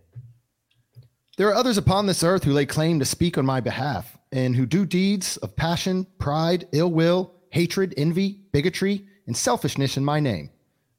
[1.38, 4.55] There are others upon this earth who lay claim to speak on my behalf, and
[4.55, 10.20] who do deeds of passion, pride, ill will, hatred, envy, bigotry, and selfishness in my
[10.20, 10.49] name.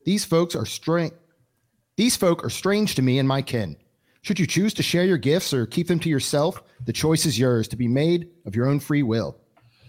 [0.05, 1.13] These folks are strange.
[1.97, 3.77] These folk are strange to me and my kin.
[4.23, 7.41] Should you choose to share your gifts or keep them to yourself, the choice is
[7.41, 9.37] yours to be made of your own free will.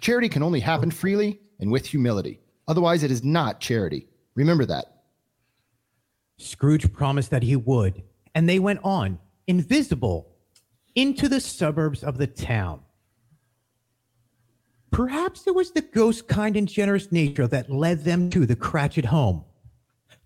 [0.02, 2.40] Charity can only happen freely and with humility.
[2.68, 4.08] Otherwise, it is not charity.
[4.34, 4.99] Remember that.
[6.40, 8.02] Scrooge promised that he would,
[8.34, 10.28] and they went on, invisible,
[10.96, 12.82] into the suburbs of the town.
[14.92, 19.06] Perhaps it was the ghost's kind and generous nature that led them to the Cratchit
[19.06, 19.44] home.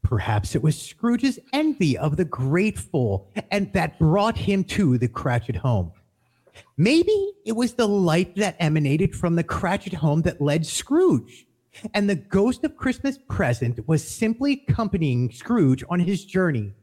[0.04, 5.56] Perhaps it was Scrooge's envy of the grateful and that brought him to the Cratchit
[5.56, 5.92] home.
[6.78, 11.48] Maybe it was the light that emanated from the Cratchit home that led Scrooge
[11.94, 16.74] and the ghost of Christmas present was simply accompanying Scrooge on his journey.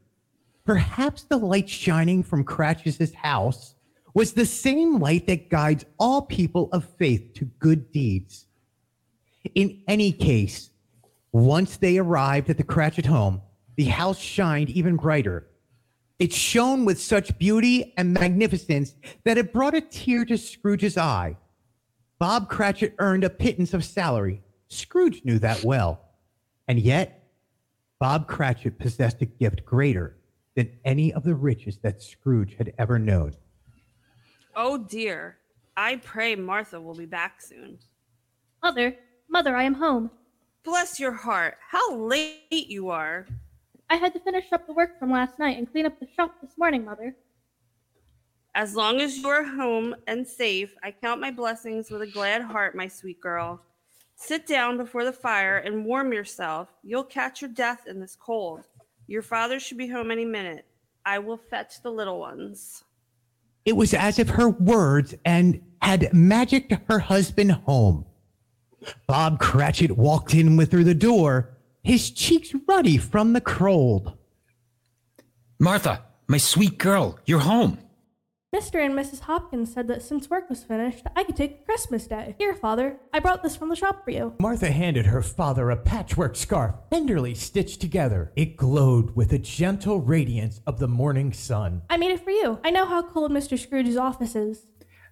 [0.65, 3.75] Perhaps the light shining from Cratchit's house
[4.13, 8.45] was the same light that guides all people of faith to good deeds.
[9.55, 10.69] In any case,
[11.31, 13.41] once they arrived at the Cratchit home,
[13.75, 15.47] the house shined even brighter.
[16.19, 21.37] It shone with such beauty and magnificence that it brought a tear to Scrooge's eye.
[22.19, 26.01] Bob Cratchit earned a pittance of salary Scrooge knew that well.
[26.67, 27.29] And yet,
[27.99, 30.15] Bob Cratchit possessed a gift greater
[30.55, 33.35] than any of the riches that Scrooge had ever known.
[34.55, 35.37] Oh dear.
[35.75, 37.79] I pray Martha will be back soon.
[38.63, 38.95] Mother,
[39.29, 40.09] mother, I am home.
[40.63, 41.57] Bless your heart.
[41.69, 43.27] How late you are.
[43.89, 46.35] I had to finish up the work from last night and clean up the shop
[46.41, 47.15] this morning, mother.
[48.55, 52.41] As long as you are home and safe, I count my blessings with a glad
[52.41, 53.61] heart, my sweet girl.
[54.23, 56.69] Sit down before the fire and warm yourself.
[56.83, 58.67] You'll catch your death in this cold.
[59.07, 60.65] Your father should be home any minute.
[61.03, 62.83] I will fetch the little ones.
[63.65, 68.05] It was as if her words and had magicked her husband home.
[69.07, 74.15] Bob Cratchit walked in with through the door, his cheeks ruddy from the cold.
[75.59, 77.79] Martha, my sweet girl, you're home.
[78.53, 78.85] Mr.
[78.85, 79.21] and Mrs.
[79.21, 82.35] Hopkins said that since work was finished, I could take Christmas Day.
[82.37, 84.33] Here, Father, I brought this from the shop for you.
[84.41, 88.33] Martha handed her father a patchwork scarf, tenderly stitched together.
[88.35, 91.83] It glowed with the gentle radiance of the morning sun.
[91.89, 92.59] I made it for you.
[92.61, 93.57] I know how cold Mr.
[93.57, 94.65] Scrooge's office is.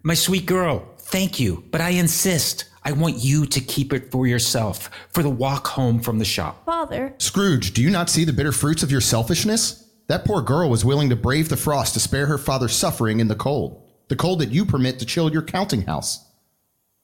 [0.03, 2.65] My sweet girl, thank you, but I insist.
[2.83, 6.65] I want you to keep it for yourself for the walk home from the shop.
[6.65, 9.88] Father, Scrooge, do you not see the bitter fruits of your selfishness?
[10.09, 13.27] That poor girl was willing to brave the frost to spare her father's suffering in
[13.27, 16.25] the cold, the cold that you permit to chill your counting house.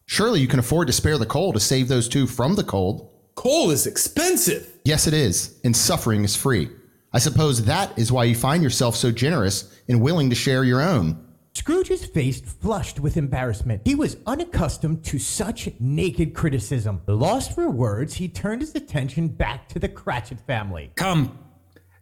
[0.08, 3.08] Surely you can afford to spare the coal to save those two from the cold.
[3.36, 4.72] Coal is expensive.
[4.86, 6.68] Yes, it is, and suffering is free.
[7.14, 10.82] I suppose that is why you find yourself so generous and willing to share your
[10.82, 11.24] own.
[11.54, 13.84] Scrooge's face flushed with embarrassment.
[13.86, 17.02] He was unaccustomed to such naked criticism.
[17.06, 20.92] Lost for words, he turned his attention back to the Cratchit family.
[20.96, 21.38] Come,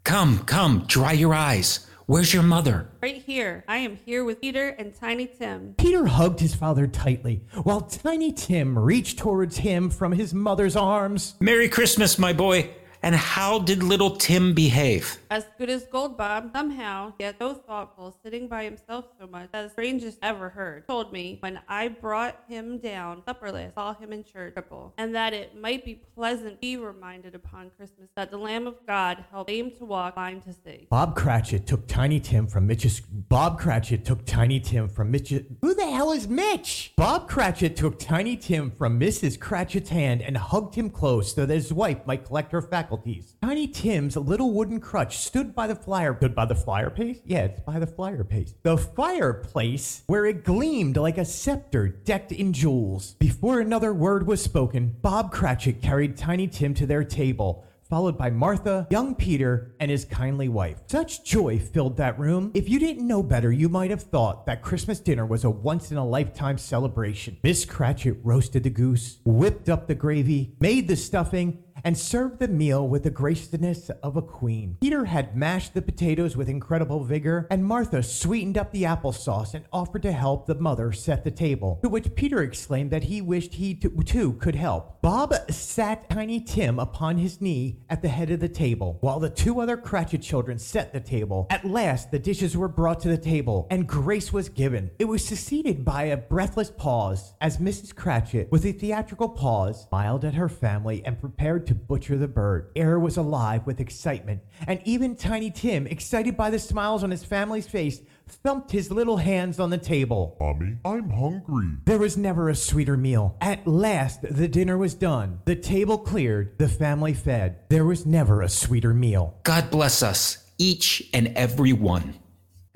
[0.03, 1.87] come, come, dry your eyes.
[2.05, 2.89] Where's your mother?
[3.01, 3.63] Right here.
[3.67, 5.75] I am here with Peter and Tiny Tim.
[5.77, 11.35] Peter hugged his father tightly, while Tiny Tim reached towards him from his mother's arms.
[11.39, 12.69] Merry Christmas, my boy.
[13.03, 15.19] And how did little Tim behave?
[15.29, 16.51] As good as gold, Bob.
[16.55, 20.87] Somehow, yet so thoughtful, sitting by himself so much, as strangest ever heard.
[20.87, 25.33] Told me when I brought him down supperless, saw him in church, triple, and that
[25.33, 29.71] it might be pleasant be reminded upon Christmas that the Lamb of God helped lame
[29.71, 30.87] to walk, blind to see.
[30.89, 33.01] Bob Cratchit took Tiny Tim from Mitch's.
[33.01, 35.29] Bob Cratchit took Tiny Tim from Mitch.
[35.61, 36.93] Who the hell is Mitch?
[36.95, 39.37] Bob Cratchit took Tiny Tim from Mrs.
[39.37, 42.92] Cratchit's hand and hugged him close so that his wife might collect her faculties.
[43.41, 46.15] Tiny Tim's little wooden crutch stood by the flyer.
[46.17, 47.19] Stood by the fireplace?
[47.25, 48.53] Yeah, it's by the fireplace.
[48.63, 53.15] The fireplace where it gleamed like a scepter decked in jewels.
[53.15, 58.27] Before another word was spoken, Bob Cratchit carried Tiny Tim to their table followed by
[58.27, 60.79] Martha, young Peter, and his kindly wife.
[60.87, 62.49] Such joy filled that room.
[62.55, 65.91] If you didn't know better, you might have thought that Christmas dinner was a once
[65.91, 67.37] in a lifetime celebration.
[67.43, 72.47] Miss Cratchit roasted the goose, whipped up the gravy, made the stuffing, and served the
[72.47, 74.77] meal with the graciousness of a queen.
[74.81, 79.65] Peter had mashed the potatoes with incredible vigor, and Martha sweetened up the applesauce and
[79.71, 83.55] offered to help the mother set the table, to which Peter exclaimed that he wished
[83.55, 85.01] he t- too could help.
[85.01, 89.29] Bob sat Tiny Tim upon his knee at the head of the table, while the
[89.29, 91.47] two other Cratchit children set the table.
[91.49, 94.91] At last, the dishes were brought to the table, and grace was given.
[94.99, 97.95] It was succeeded by a breathless pause, as Mrs.
[97.95, 102.71] Cratchit, with a theatrical pause, smiled at her family and prepared to butcher the bird.
[102.75, 107.23] Air was alive with excitement, and even Tiny Tim, excited by the smiles on his
[107.23, 110.37] family's face, thumped his little hands on the table.
[110.39, 111.77] Mommy, I'm hungry.
[111.85, 113.37] There was never a sweeter meal.
[113.41, 115.39] At last, the dinner was done.
[115.45, 116.57] The table cleared.
[116.57, 117.59] The family fed.
[117.69, 119.39] There was never a sweeter meal.
[119.43, 122.19] God bless us, each and every one.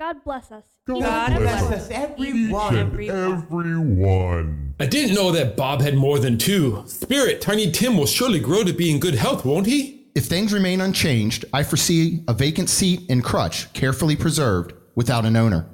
[0.00, 0.62] God bless us.
[0.86, 2.76] God bless bless us, everyone.
[2.76, 4.74] And everyone.
[4.78, 6.84] I didn't know that Bob had more than two.
[6.86, 10.06] Spirit, Tiny Tim will surely grow to be in good health, won't he?
[10.14, 15.34] If things remain unchanged, I foresee a vacant seat and crutch carefully preserved without an
[15.34, 15.66] owner.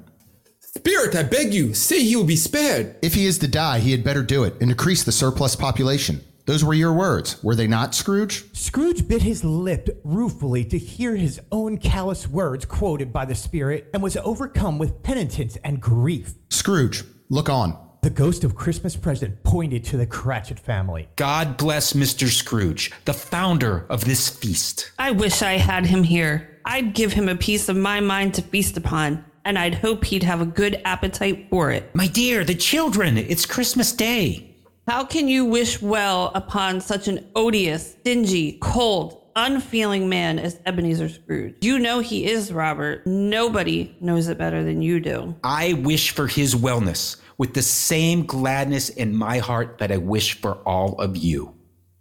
[0.59, 2.95] Spirit, I beg you, say he will be spared.
[3.03, 6.21] If he is to die, he had better do it and decrease the surplus population.
[6.45, 8.45] Those were your words, were they not, Scrooge?
[8.53, 13.89] Scrooge bit his lip ruefully to hear his own callous words quoted by the spirit
[13.93, 16.35] and was overcome with penitence and grief.
[16.49, 17.75] Scrooge, look on.
[18.03, 21.09] The ghost of Christmas present pointed to the Cratchit family.
[21.15, 22.27] God bless Mr.
[22.27, 24.91] Scrooge, the founder of this feast.
[24.99, 26.59] I wish I had him here.
[26.63, 30.21] I'd give him a piece of my mind to feast upon, and I'd hope he'd
[30.21, 31.95] have a good appetite for it.
[31.95, 34.54] My dear, the children, it's Christmas Day.
[34.87, 41.09] How can you wish well upon such an odious, stingy, cold, unfeeling man as Ebenezer
[41.09, 41.55] Scrooge?
[41.61, 43.07] You know he is, Robert.
[43.07, 45.35] Nobody knows it better than you do.
[45.43, 50.39] I wish for his wellness with the same gladness in my heart that I wish
[50.39, 51.54] for all of you.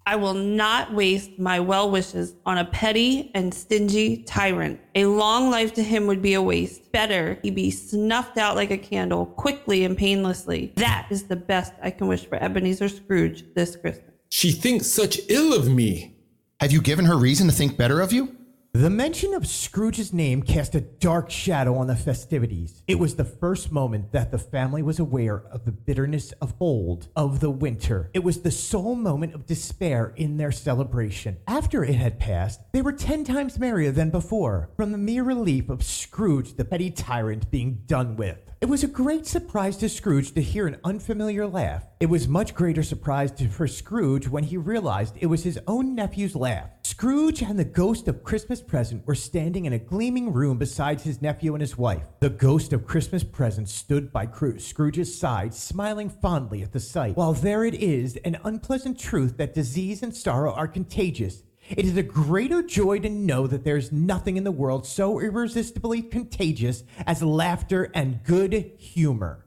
[0.07, 4.78] I will not waste my well wishes on a petty and stingy tyrant.
[4.95, 6.93] A long life to him would be a waste.
[6.93, 10.74] Better he be snuffed out like a candle, quickly and painlessly.
[10.77, 14.12] That is the best I can wish for Ebenezer Scrooge this Christmas.
[14.28, 16.16] She thinks such ill of me.
[16.61, 18.37] Have you given her reason to think better of you?
[18.77, 22.83] The mention of Scrooge's name cast a dark shadow on the festivities.
[22.89, 27.07] It was the first moment that the family was aware of the bitterness of old,
[27.15, 28.11] of the winter.
[28.15, 31.37] It was the sole moment of despair in their celebration.
[31.47, 35.69] After it had passed, they were ten times merrier than before, from the mere relief
[35.69, 38.41] of Scrooge, the petty tyrant, being done with.
[38.65, 41.85] It was a great surprise to Scrooge to hear an unfamiliar laugh.
[42.01, 45.95] It was much greater surprise to, for Scrooge when he realized it was his own
[45.95, 46.70] nephew's laugh.
[46.82, 51.20] Scrooge and the ghost of Christmas Present were standing in a gleaming room beside his
[51.20, 52.07] nephew and his wife.
[52.20, 54.27] The ghost of Christmas Present stood by
[54.57, 57.19] Scrooge's side, smiling fondly at the sight.
[57.19, 61.97] While there it is an unpleasant truth that disease and sorrow are contagious, it is
[61.97, 66.85] a greater joy to know that there is nothing in the world so irresistibly contagious
[67.07, 69.47] as laughter and good humor.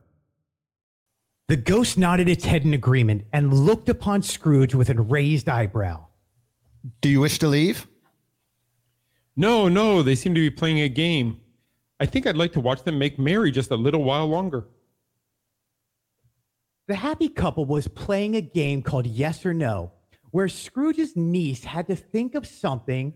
[1.48, 6.08] The ghost nodded its head in agreement and looked upon Scrooge with a raised eyebrow.
[7.02, 7.88] Do you wish to leave?
[9.36, 11.40] No, no, they seem to be playing a game.
[12.00, 14.68] I think I'd like to watch them make merry just a little while longer.
[16.88, 19.92] The happy couple was playing a game called Yes or No,
[20.38, 23.12] where Scrooge's niece had to think of something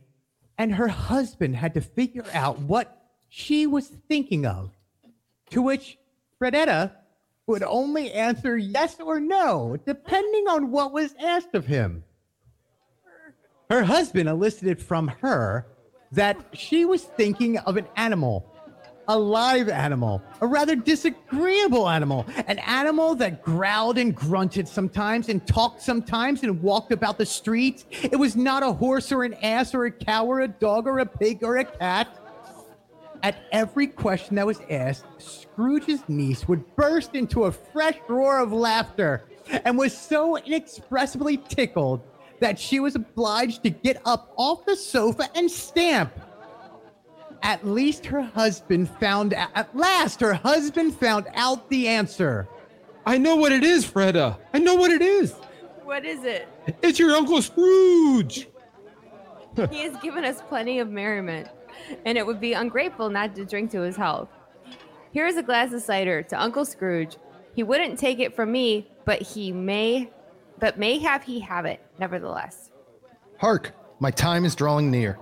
[0.58, 3.00] and her husband had to figure out what
[3.30, 4.72] she was thinking of.
[5.52, 6.00] To which
[6.40, 6.92] Fredetta
[7.46, 12.04] would only answer yes or no, depending on what was asked of him.
[13.70, 15.68] Her husband elicited from her
[16.14, 18.51] that she was thinking of an animal,
[19.08, 25.46] a live animal, a rather disagreeable animal, an animal that growled and grunted sometimes and
[25.48, 27.86] talked sometimes and walked about the streets.
[27.92, 31.00] It was not a horse or an ass or a cow or a dog or
[31.00, 32.18] a pig or a cat.
[33.24, 38.52] At every question that was asked, Scrooge's niece would burst into a fresh roar of
[38.52, 39.26] laughter
[39.66, 42.02] and was so inexpressibly tickled
[42.40, 46.12] that she was obliged to get up off the sofa and stamp.
[47.44, 52.48] At least her husband found out, at last her husband found out the answer.
[53.06, 54.38] I know what it is, Freda.
[54.54, 55.34] I know what it is.
[55.84, 56.48] What is it?
[56.82, 58.48] It's your Uncle Scrooge.
[59.72, 61.50] he has given us plenty of merriment,
[62.06, 64.30] and it would be ungrateful not to drink to his health.
[65.12, 67.18] Here is a glass of cider to Uncle Scrooge.
[67.56, 70.10] He wouldn't take it from me, but he may,
[70.60, 72.72] but may have he have it, nevertheless.
[73.40, 75.18] Hark, my time is drawing near.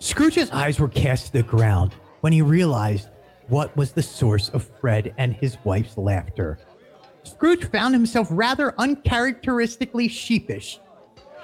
[0.00, 3.08] Scrooge's eyes were cast to the ground when he realized
[3.48, 6.58] what was the source of Fred and his wife's laughter.
[7.24, 10.80] Scrooge found himself rather uncharacteristically sheepish.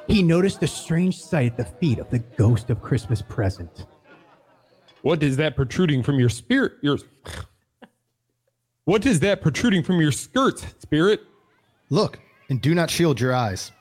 [0.06, 3.86] He noticed a strange sight at the feet of the ghost of Christmas present.
[5.02, 6.74] What is that protruding from your spirit?
[6.82, 6.98] Your
[8.84, 11.22] What is that protruding from your skirts, spirit?
[11.90, 12.20] Look,
[12.50, 13.72] and do not shield your eyes.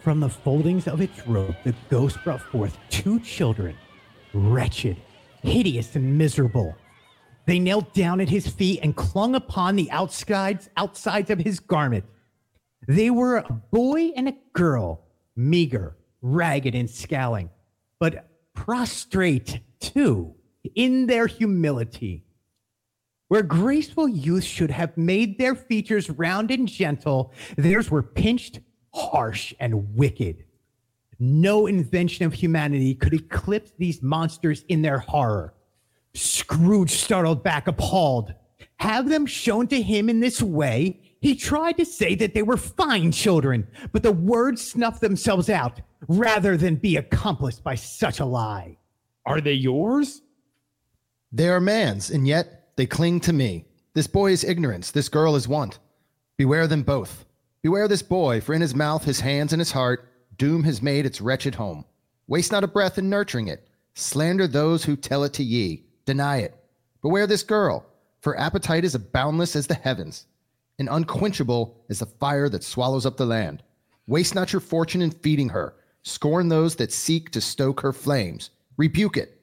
[0.00, 3.76] From the foldings of its robe, the ghost brought forth two children,
[4.32, 4.96] wretched,
[5.42, 6.74] hideous, and miserable.
[7.46, 12.06] They knelt down at his feet and clung upon the outsides, outsides of his garment.
[12.88, 15.04] They were a boy and a girl,
[15.36, 17.50] meager, ragged, and scowling,
[17.98, 20.34] but prostrate too
[20.74, 22.24] in their humility.
[23.28, 28.60] Where graceful youth should have made their features round and gentle, theirs were pinched,
[28.92, 30.44] harsh, and wicked.
[31.18, 35.54] No invention of humanity could eclipse these monsters in their horror.
[36.14, 38.34] Scrooge startled back, appalled.
[38.76, 41.00] Have them shown to him in this way?
[41.20, 45.80] He tried to say that they were fine children, but the words snuffed themselves out
[46.08, 48.78] rather than be accomplished by such a lie.
[49.26, 50.22] Are they yours?
[51.30, 53.66] They are man's, and yet they cling to me.
[53.92, 55.78] This boy is ignorance, this girl is want.
[56.38, 57.26] Beware them both.
[57.62, 60.08] Beware this boy, for in his mouth, his hands, and his heart,
[60.38, 61.84] doom has made its wretched home.
[62.26, 63.68] Waste not a breath in nurturing it.
[63.94, 65.84] Slander those who tell it to ye.
[66.06, 66.54] Deny it.
[67.02, 67.84] Beware this girl,
[68.20, 70.26] for appetite is as boundless as the heavens,
[70.78, 73.62] and unquenchable as the fire that swallows up the land.
[74.06, 75.74] Waste not your fortune in feeding her.
[76.02, 78.50] Scorn those that seek to stoke her flames.
[78.78, 79.38] Rebuke it.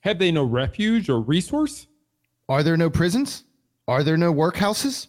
[0.00, 1.86] Have they no refuge or resource?
[2.48, 3.44] Are there no prisons?
[3.86, 5.06] Are there no workhouses?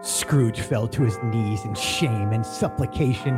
[0.00, 3.34] Scrooge fell to his knees in shame and supplication,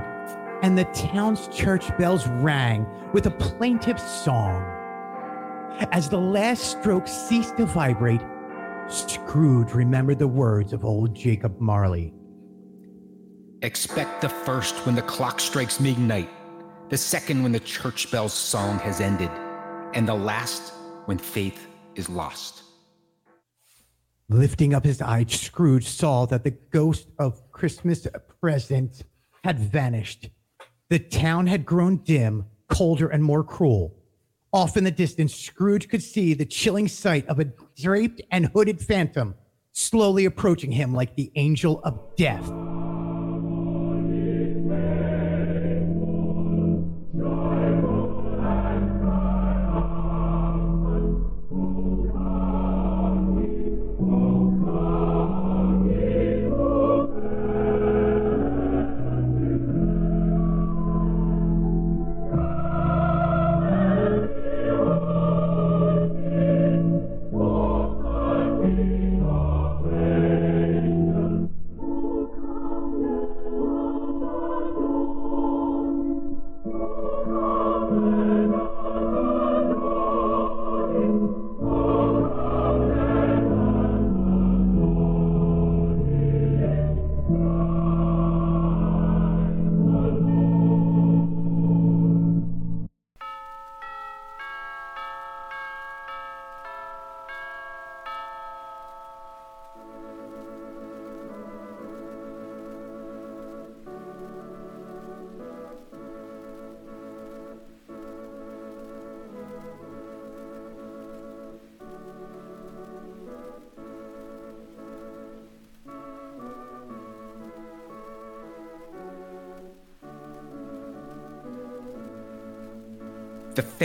[0.63, 4.63] and the town's church bells rang with a plaintive song.
[5.93, 8.21] As the last stroke ceased to vibrate,
[8.89, 12.13] Scrooge remembered the words of old Jacob Marley.
[13.63, 16.29] Expect the first when the clock strikes midnight,
[16.91, 19.31] the second when the church bell's song has ended,
[19.95, 20.75] and the last
[21.07, 22.65] when faith is lost.
[24.31, 28.07] Lifting up his eyes, Scrooge saw that the ghost of Christmas
[28.41, 29.03] present
[29.43, 30.31] had vanished.
[30.89, 33.97] The town had grown dim, colder, and more cruel.
[34.53, 38.81] Off in the distance, Scrooge could see the chilling sight of a draped and hooded
[38.81, 39.35] phantom
[39.73, 42.49] slowly approaching him like the angel of death.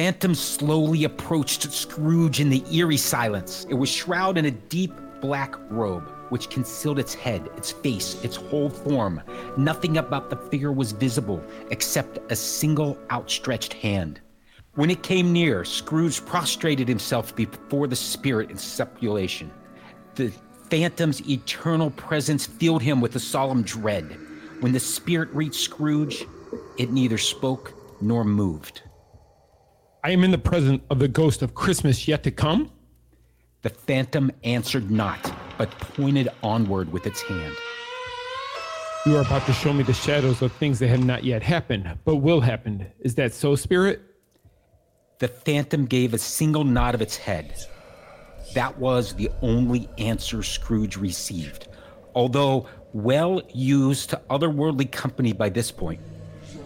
[0.06, 3.66] Phantom slowly approached Scrooge in the eerie silence.
[3.72, 8.36] It was shrouded in a deep black robe, which concealed its head, its face, its
[8.36, 9.20] whole form.
[9.58, 14.22] Nothing about the figure was visible except a single outstretched hand.
[14.76, 19.50] When it came near, Scrooge prostrated himself before the spirit in supplication.
[20.14, 20.32] The
[20.70, 24.20] phantom's eternal presence filled him with a solemn dread.
[24.60, 26.28] When the spirit reached Scrooge,
[26.78, 28.84] it neither spoke nor moved.
[30.06, 32.70] I am in the presence of the ghost of Christmas yet to come.
[33.64, 37.56] The phantom answered not, but pointed onward with its hand.
[39.08, 41.98] You are about to show me the shadows of things that have not yet happened,
[42.06, 42.86] but will happen.
[43.00, 44.00] Is that so, Spirit?
[45.18, 47.66] The phantom gave a single nod of its head.
[48.54, 51.68] That was the only answer Scrooge received.
[52.14, 56.00] Although well used to otherworldly company by this point,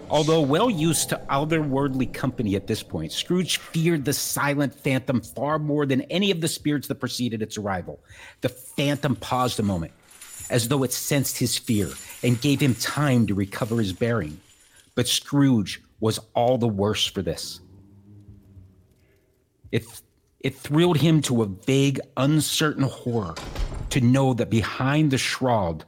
[0.09, 5.59] although well used to otherworldly company at this point, Scrooge feared the silent phantom far
[5.59, 7.99] more than any of the spirits that preceded its arrival.
[8.41, 9.93] The phantom paused a moment,
[10.49, 11.89] as though it sensed his fear,
[12.23, 14.39] and gave him time to recover his bearing.
[14.95, 17.61] But Scrooge was all the worse for this.
[19.71, 19.85] It,
[20.39, 23.35] it thrilled him to a vague, uncertain horror
[23.91, 25.83] to know that behind the shroud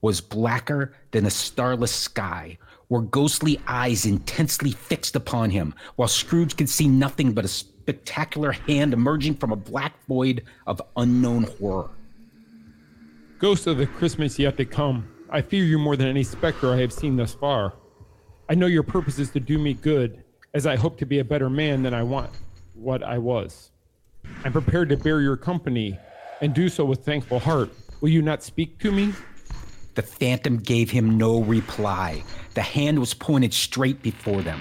[0.00, 2.58] was blacker than a starless sky,
[2.92, 8.52] were ghostly eyes intensely fixed upon him, while Scrooge could see nothing but a spectacular
[8.52, 11.88] hand emerging from a black void of unknown horror.
[13.38, 16.80] Ghost of the Christmas yet to come, I fear you more than any specter I
[16.80, 17.72] have seen thus far.
[18.50, 21.24] I know your purpose is to do me good, as I hope to be a
[21.24, 22.30] better man than I want
[22.74, 23.70] what I was.
[24.44, 25.98] I'm prepared to bear your company
[26.42, 27.70] and do so with thankful heart.
[28.02, 29.14] Will you not speak to me?
[29.94, 32.22] The phantom gave him no reply.
[32.54, 34.60] The hand was pointed straight before them.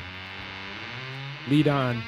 [1.49, 2.01] Lead on.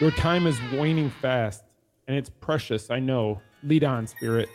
[0.00, 1.62] Your time is waning fast,
[2.06, 3.40] and it's precious, I know.
[3.62, 4.48] Lead on, spirit.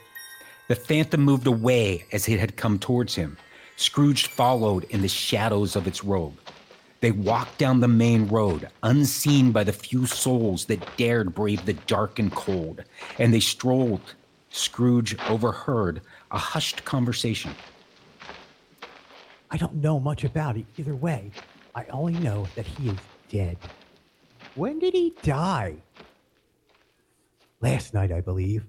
[0.69, 3.37] The phantom moved away as it had come towards him.
[3.75, 6.39] Scrooge followed in the shadows of its robe.
[7.01, 11.73] They walked down the main road, unseen by the few souls that dared brave the
[11.73, 12.83] dark and cold,
[13.19, 14.15] and they strolled.
[14.49, 16.01] Scrooge overheard
[16.31, 17.53] a hushed conversation.
[19.53, 21.29] I don't know much about it either way.
[21.75, 22.97] I only know that he is
[23.29, 23.57] dead.
[24.55, 25.75] When did he die?
[27.61, 28.65] Last night, I believe.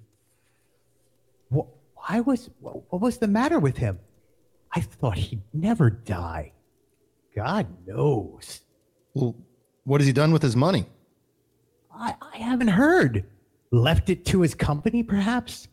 [1.51, 3.98] Wh- Why was wh- what was the matter with him?
[4.73, 6.52] I thought he'd never die.
[7.35, 8.61] God knows.
[9.15, 9.35] Well,
[9.85, 10.85] what has he done with his money?
[11.94, 13.24] I, I haven't heard.
[13.70, 15.66] Left it to his company, perhaps?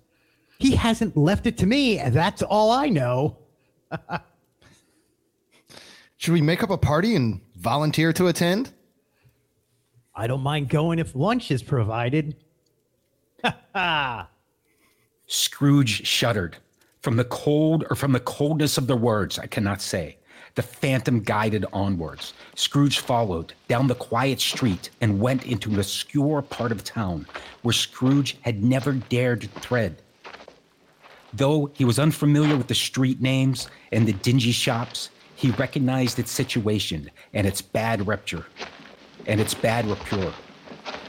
[0.57, 3.37] He hasn't left it to me, and that's all I know.
[6.21, 8.71] Should we make up a party and volunteer to attend?
[10.13, 12.35] I don't mind going if lunch is provided.
[15.25, 16.57] Scrooge shuddered.
[17.01, 20.17] From the cold or from the coldness of the words, I cannot say.
[20.53, 22.35] The phantom guided onwards.
[22.53, 27.25] Scrooge followed down the quiet street and went into an obscure part of town
[27.63, 30.03] where Scrooge had never dared to tread.
[31.33, 35.09] Though he was unfamiliar with the street names and the dingy shops,
[35.41, 38.45] he recognized its situation and its bad repute.
[39.25, 40.35] And its bad repute.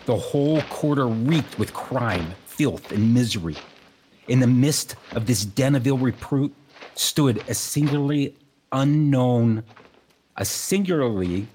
[0.07, 3.57] The whole quarter reeked with crime, filth, and misery.
[4.29, 6.55] In the midst of this den of ill repute
[6.95, 8.35] stood a singularly
[8.73, 9.65] unknown,
[10.39, 11.47] a singularly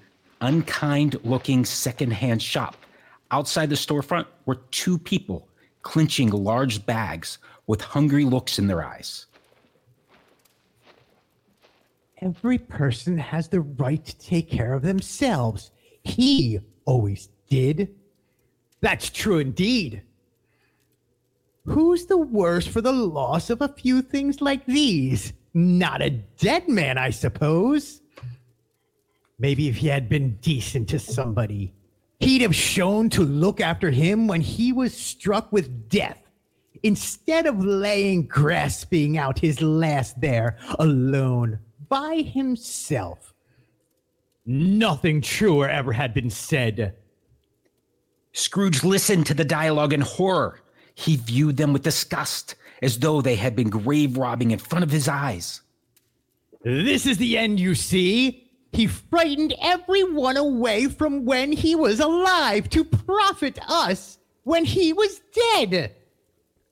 [0.41, 2.75] unkind looking secondhand shop.
[3.31, 5.47] Outside the storefront were two people
[5.81, 9.25] clinching large bags with hungry looks in their eyes.
[12.19, 15.69] Every person has the right to take care of themselves.
[16.03, 17.95] He always did.
[18.81, 20.01] That's true indeed.
[21.65, 25.33] Who's the worse for the loss of a few things like these?
[25.53, 28.01] Not a dead man, I suppose.
[29.37, 31.73] Maybe if he had been decent to somebody,
[32.19, 36.23] he'd have shown to look after him when he was struck with death,
[36.81, 43.33] instead of laying grasping out his last there alone by himself.
[44.45, 46.95] Nothing truer ever had been said.
[48.31, 50.61] Scrooge listened to the dialogue in horror.
[50.95, 54.91] He viewed them with disgust, as though they had been grave robbing in front of
[54.91, 55.61] his eyes.
[56.63, 58.49] This is the end, you see.
[58.71, 65.21] He frightened everyone away from when he was alive to profit us when he was
[65.53, 65.95] dead.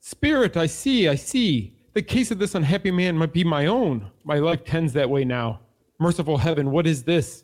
[0.00, 1.75] Spirit, I see, I see.
[1.96, 4.10] The case of this unhappy man might be my own.
[4.22, 5.60] My life tends that way now.
[5.98, 7.42] Merciful heaven, what is this?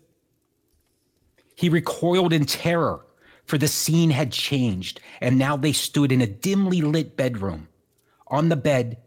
[1.54, 3.06] He recoiled in terror,
[3.46, 7.66] for the scene had changed, and now they stood in a dimly lit bedroom.
[8.26, 8.98] On the bed,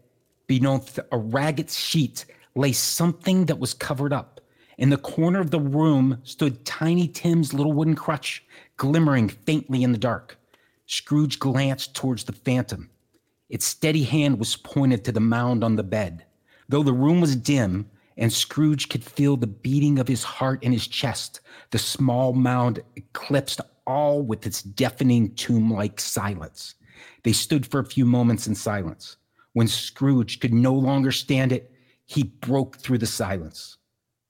[0.48, 2.24] beneath a ragged sheet,
[2.56, 4.40] lay something that was covered up.
[4.78, 8.44] In the corner of the room stood Tiny Tim's little wooden crutch,
[8.78, 10.40] glimmering faintly in the dark.
[10.86, 12.90] Scrooge glanced towards the phantom.
[13.48, 16.24] Its steady hand was pointed to the mound on the bed.
[16.68, 20.72] Though the room was dim and Scrooge could feel the beating of his heart in
[20.72, 21.40] his chest,
[21.70, 26.74] the small mound eclipsed all with its deafening tomb like silence.
[27.22, 29.16] They stood for a few moments in silence.
[29.52, 31.72] When Scrooge could no longer stand it,
[32.04, 33.76] he broke through the silence.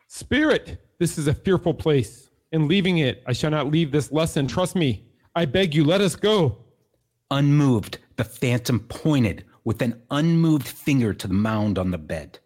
[0.08, 2.30] Spirit, this is a fearful place.
[2.52, 4.46] In leaving it, I shall not leave this lesson.
[4.46, 5.04] Trust me.
[5.34, 6.58] I beg you, let us go.
[7.30, 12.38] Unmoved, the phantom pointed with an unmoved finger to the mound on the bed.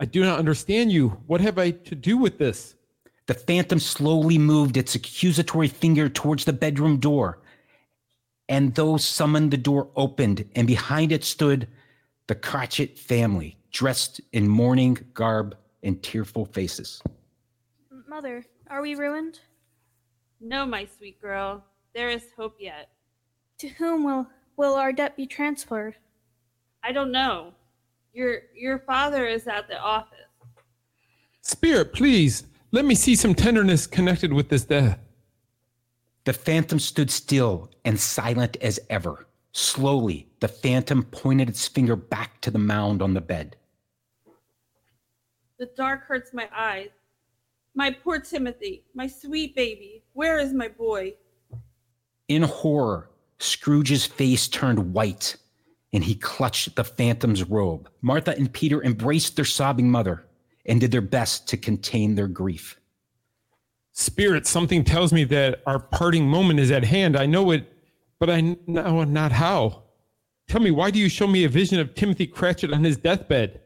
[0.00, 1.10] I do not understand you.
[1.26, 2.74] What have I to do with this?
[3.26, 7.40] The phantom slowly moved its accusatory finger towards the bedroom door.
[8.48, 11.68] And those summoned, the door opened, and behind it stood
[12.26, 17.02] the Cratchit family, dressed in mourning garb and tearful faces.
[18.08, 19.40] Mother, are we ruined?
[20.40, 21.64] No, my sweet girl.
[21.94, 22.90] There is hope yet.
[23.58, 24.26] To whom will
[24.56, 25.96] will our debt be transferred?
[26.82, 27.54] I don't know.
[28.12, 30.18] Your your father is at the office.
[31.42, 34.98] Spirit, please, let me see some tenderness connected with this death.
[36.24, 39.26] The phantom stood still and silent as ever.
[39.52, 43.56] Slowly, the phantom pointed its finger back to the mound on the bed.
[45.58, 46.90] The dark hurts my eyes.
[47.74, 50.02] My poor Timothy, my sweet baby.
[50.12, 51.14] Where is my boy?
[52.28, 53.08] In horror,
[53.38, 55.36] Scrooge's face turned white
[55.92, 57.88] and he clutched the phantom's robe.
[58.02, 60.26] Martha and Peter embraced their sobbing mother
[60.66, 62.78] and did their best to contain their grief.
[63.92, 67.16] Spirit, something tells me that our parting moment is at hand.
[67.16, 67.72] I know it,
[68.18, 69.84] but I know not how.
[70.48, 73.60] Tell me, why do you show me a vision of Timothy Cratchit on his deathbed?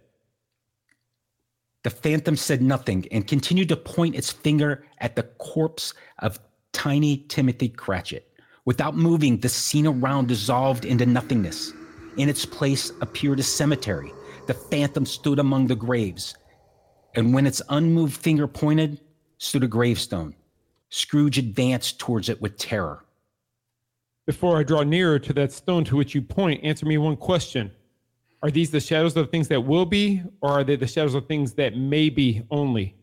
[1.83, 6.39] The phantom said nothing and continued to point its finger at the corpse of
[6.73, 8.30] tiny Timothy Cratchit.
[8.65, 11.73] Without moving, the scene around dissolved into nothingness.
[12.17, 14.13] In its place appeared a cemetery.
[14.47, 16.35] The phantom stood among the graves.
[17.15, 19.01] And when its unmoved finger pointed,
[19.39, 20.35] stood a gravestone.
[20.91, 23.05] Scrooge advanced towards it with terror.
[24.27, 27.71] Before I draw nearer to that stone to which you point, answer me one question.
[28.43, 31.27] Are these the shadows of things that will be, or are they the shadows of
[31.27, 32.97] things that may be only?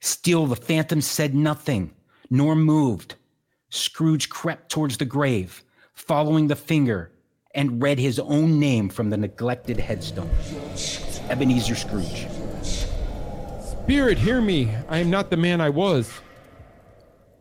[0.00, 1.90] Still, the phantom said nothing,
[2.30, 3.16] nor moved.
[3.70, 5.62] Scrooge crept towards the grave,
[5.94, 7.10] following the finger,
[7.54, 10.30] and read his own name from the neglected headstone
[11.28, 12.26] Ebenezer Scrooge.
[12.62, 14.74] Spirit, hear me.
[14.88, 16.10] I am not the man I was.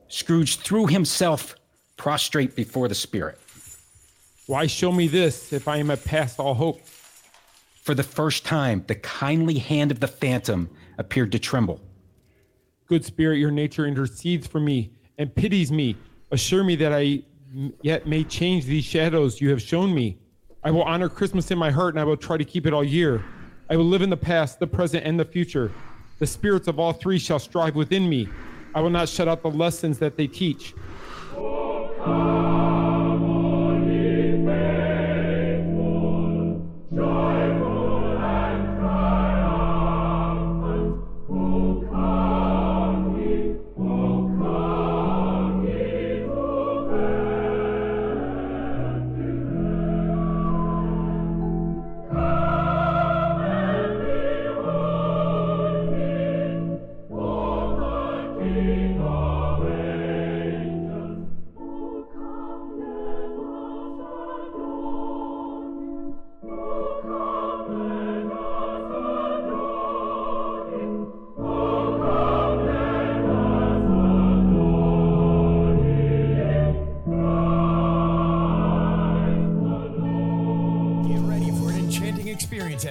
[0.07, 1.55] Scrooge threw himself
[1.97, 3.39] prostrate before the spirit.
[4.45, 6.81] Why show me this if I am at past all hope?
[7.83, 11.81] For the first time, the kindly hand of the phantom appeared to tremble.
[12.87, 15.95] Good spirit, your nature intercedes for me and pities me.
[16.31, 17.23] Assure me that I
[17.81, 20.17] yet may change these shadows you have shown me.
[20.63, 22.83] I will honor Christmas in my heart and I will try to keep it all
[22.83, 23.23] year.
[23.69, 25.71] I will live in the past, the present, and the future.
[26.19, 28.27] The spirits of all three shall strive within me.
[28.75, 30.73] I will not shut out the lessons that they teach.
[31.33, 32.36] Get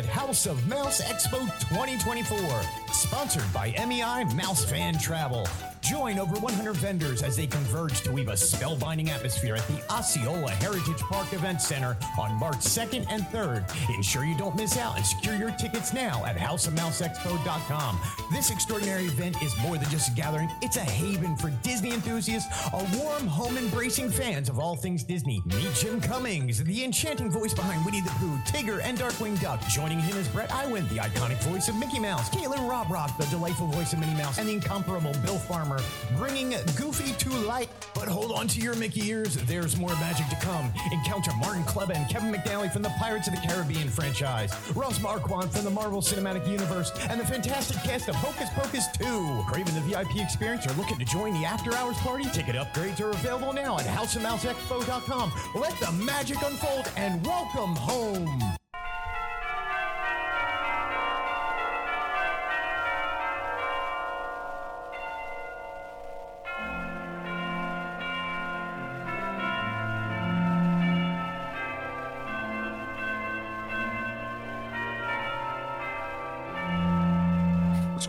[0.08, 1.38] House of Mouse Expo
[1.68, 2.38] 2024,
[2.92, 5.46] sponsored by MEI Mouse Fan Travel.
[5.88, 10.50] Join over 100 vendors as they converge to weave a spellbinding atmosphere at the Osceola
[10.50, 13.64] Heritage Park Event Center on March 2nd and 3rd.
[13.94, 18.00] Ensure you don't miss out and secure your tickets now at houseofmouseexpo.com.
[18.32, 22.48] This extraordinary event is more than just a gathering, it's a haven for Disney enthusiasts,
[22.72, 25.40] a warm home embracing fans of all things Disney.
[25.46, 29.64] Meet Jim Cummings, the enchanting voice behind Winnie the Pooh, Tigger, and Darkwing Duck.
[29.68, 33.68] Joining him is Bret Iwan, the iconic voice of Mickey Mouse, Kaitlyn Robrock, the delightful
[33.68, 37.68] voice of Minnie Mouse, and the incomparable Bill Farmer summer, bringing Goofy to light.
[37.94, 40.72] But hold on to your Mickey ears, there's more magic to come.
[40.92, 45.50] Encounter Martin Klebba and Kevin McNally from the Pirates of the Caribbean franchise, Ross Marquand
[45.50, 49.44] from the Marvel Cinematic Universe, and the fantastic cast of Hocus Pocus 2.
[49.48, 52.24] Craving the VIP experience or looking to join the after hours party?
[52.30, 55.32] Ticket upgrades are available now at houseofmouseexpo.com.
[55.54, 58.56] Let the magic unfold and welcome home.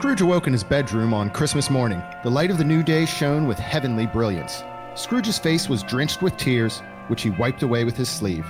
[0.08, 2.02] Scrooge awoke in his bedroom on Christmas morning.
[2.24, 4.64] The light of the new day shone with heavenly brilliance.
[4.96, 8.50] Scrooge's face was drenched with tears, which he wiped away with his sleeve.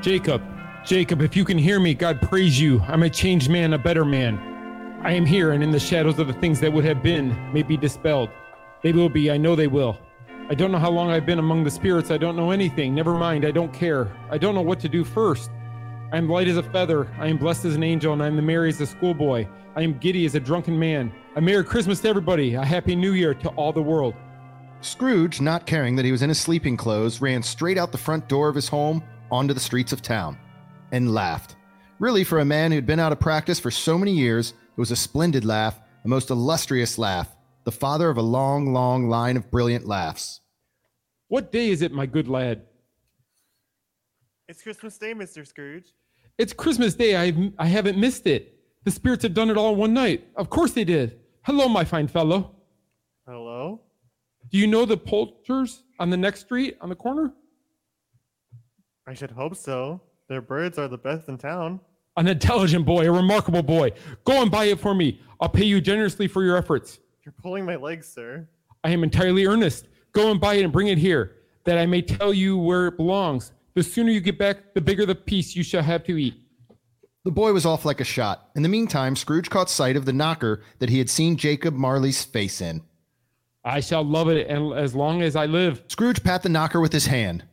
[0.00, 0.42] Jacob,
[0.86, 2.80] Jacob, if you can hear me, God praise you.
[2.88, 4.38] I'm a changed man, a better man.
[5.02, 7.62] I am here, and in the shadows of the things that would have been may
[7.62, 8.30] be dispelled.
[8.82, 9.98] They will be, I know they will.
[10.48, 12.10] I don't know how long I've been among the spirits.
[12.10, 12.94] I don't know anything.
[12.94, 14.10] Never mind, I don't care.
[14.30, 15.50] I don't know what to do first.
[16.10, 17.06] I am light as a feather.
[17.18, 19.46] I am blessed as an angel, and I am the merry as a schoolboy.
[19.74, 21.10] I am giddy as a drunken man.
[21.36, 22.54] A Merry Christmas to everybody.
[22.54, 24.14] A Happy New Year to all the world.
[24.82, 28.28] Scrooge, not caring that he was in his sleeping clothes, ran straight out the front
[28.28, 30.36] door of his home onto the streets of town
[30.90, 31.56] and laughed.
[32.00, 34.90] Really, for a man who'd been out of practice for so many years, it was
[34.90, 37.34] a splendid laugh, a most illustrious laugh,
[37.64, 40.40] the father of a long, long line of brilliant laughs.
[41.28, 42.66] What day is it, my good lad?
[44.48, 45.46] It's Christmas Day, Mr.
[45.46, 45.94] Scrooge.
[46.36, 47.16] It's Christmas Day.
[47.16, 48.51] I I haven't missed it.
[48.84, 50.26] The spirits have done it all in one night.
[50.36, 51.20] Of course they did.
[51.42, 52.56] Hello, my fine fellow.
[53.26, 53.80] Hello?
[54.50, 57.32] Do you know the poulters on the next street on the corner?
[59.06, 60.00] I should hope so.
[60.28, 61.80] Their birds are the best in town.
[62.16, 63.90] An intelligent boy, a remarkable boy.
[64.24, 65.20] Go and buy it for me.
[65.40, 66.98] I'll pay you generously for your efforts.
[67.24, 68.48] You're pulling my legs, sir.
[68.84, 69.88] I am entirely earnest.
[70.12, 72.96] Go and buy it and bring it here, that I may tell you where it
[72.96, 73.52] belongs.
[73.74, 76.41] The sooner you get back, the bigger the piece you shall have to eat.
[77.24, 78.50] The boy was off like a shot.
[78.56, 82.24] In the meantime, Scrooge caught sight of the knocker that he had seen Jacob Marley's
[82.24, 82.82] face in.
[83.64, 85.82] I shall love it and as long as I live.
[85.86, 87.44] Scrooge pat the knocker with his hand.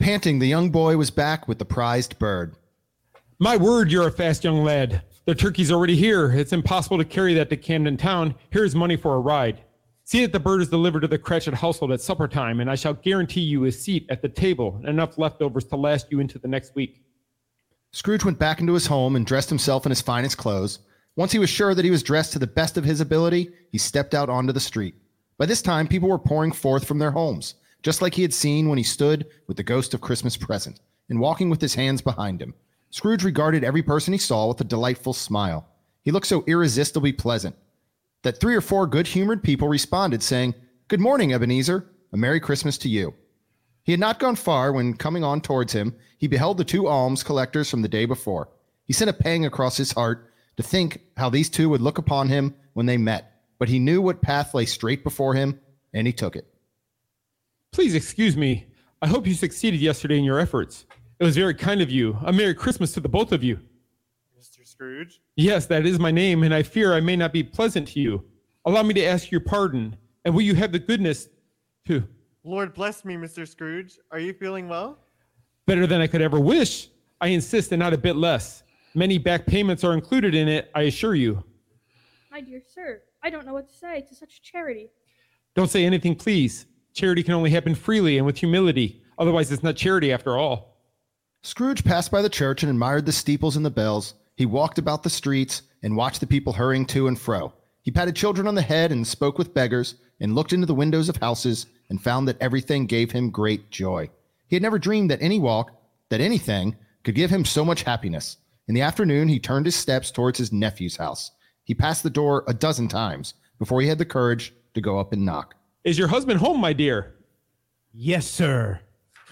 [0.00, 2.56] Panting, the young boy was back with the prized bird.
[3.38, 5.02] My word, you're a fast young lad.
[5.24, 6.30] The turkey's already here.
[6.32, 8.34] It's impossible to carry that to Camden Town.
[8.50, 9.62] Here's money for a ride.
[10.04, 12.74] See that the bird is delivered to the Cratchit household at supper time, and I
[12.74, 16.38] shall guarantee you a seat at the table and enough leftovers to last you into
[16.38, 17.00] the next week.
[17.92, 20.78] Scrooge went back into his home and dressed himself in his finest clothes.
[21.16, 23.78] Once he was sure that he was dressed to the best of his ability, he
[23.78, 24.94] stepped out onto the street.
[25.38, 28.68] By this time, people were pouring forth from their homes, just like he had seen
[28.68, 32.40] when he stood with the ghost of Christmas present and walking with his hands behind
[32.40, 32.54] him.
[32.90, 35.66] Scrooge regarded every person he saw with a delightful smile.
[36.02, 37.56] He looked so irresistibly pleasant
[38.22, 40.54] that three or four good humored people responded, saying,
[40.88, 41.90] Good morning, Ebenezer.
[42.12, 43.14] A Merry Christmas to you.
[43.90, 47.24] He had not gone far when, coming on towards him, he beheld the two alms
[47.24, 48.48] collectors from the day before.
[48.84, 52.28] He sent a pang across his heart to think how these two would look upon
[52.28, 55.58] him when they met, but he knew what path lay straight before him,
[55.92, 56.46] and he took it.
[57.72, 58.68] Please excuse me.
[59.02, 60.86] I hope you succeeded yesterday in your efforts.
[61.18, 62.16] It was very kind of you.
[62.24, 63.58] A Merry Christmas to the both of you.
[64.38, 64.64] Mr.
[64.64, 65.20] Scrooge?
[65.34, 68.22] Yes, that is my name, and I fear I may not be pleasant to you.
[68.64, 71.26] Allow me to ask your pardon, and will you have the goodness
[71.88, 72.06] to.
[72.44, 73.46] Lord bless me, Mr.
[73.46, 73.98] Scrooge.
[74.10, 74.98] Are you feeling well?
[75.66, 76.88] Better than I could ever wish.
[77.20, 78.62] I insist, and not a bit less.
[78.94, 81.44] Many back payments are included in it, I assure you.
[82.30, 84.90] My dear sir, I don't know what to say to such charity.
[85.54, 86.66] Don't say anything, please.
[86.94, 89.02] Charity can only happen freely and with humility.
[89.18, 90.78] Otherwise, it's not charity after all.
[91.42, 94.14] Scrooge passed by the church and admired the steeples and the bells.
[94.36, 97.52] He walked about the streets and watched the people hurrying to and fro.
[97.82, 101.08] He patted children on the head and spoke with beggars and looked into the windows
[101.08, 104.08] of houses and found that everything gave him great joy.
[104.46, 105.72] He had never dreamed that any walk,
[106.08, 108.38] that anything, could give him so much happiness.
[108.68, 111.32] In the afternoon, he turned his steps towards his nephew's house.
[111.64, 115.12] He passed the door a dozen times before he had the courage to go up
[115.12, 115.54] and knock.
[115.84, 117.14] Is your husband home, my dear?
[117.92, 118.80] Yes, sir.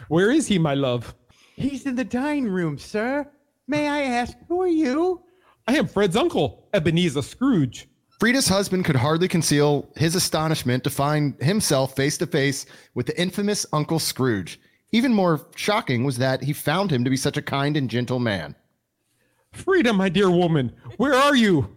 [0.08, 1.14] Where is he, my love?
[1.56, 3.28] He's in the dining room, sir.
[3.66, 5.22] May I ask, who are you?
[5.66, 7.87] I am Fred's uncle, Ebenezer Scrooge.
[8.18, 13.20] Frida's husband could hardly conceal his astonishment to find himself face to face with the
[13.20, 14.60] infamous Uncle Scrooge.
[14.90, 18.18] Even more shocking was that he found him to be such a kind and gentle
[18.18, 18.56] man.
[19.52, 21.76] Frida, my dear woman, where are you?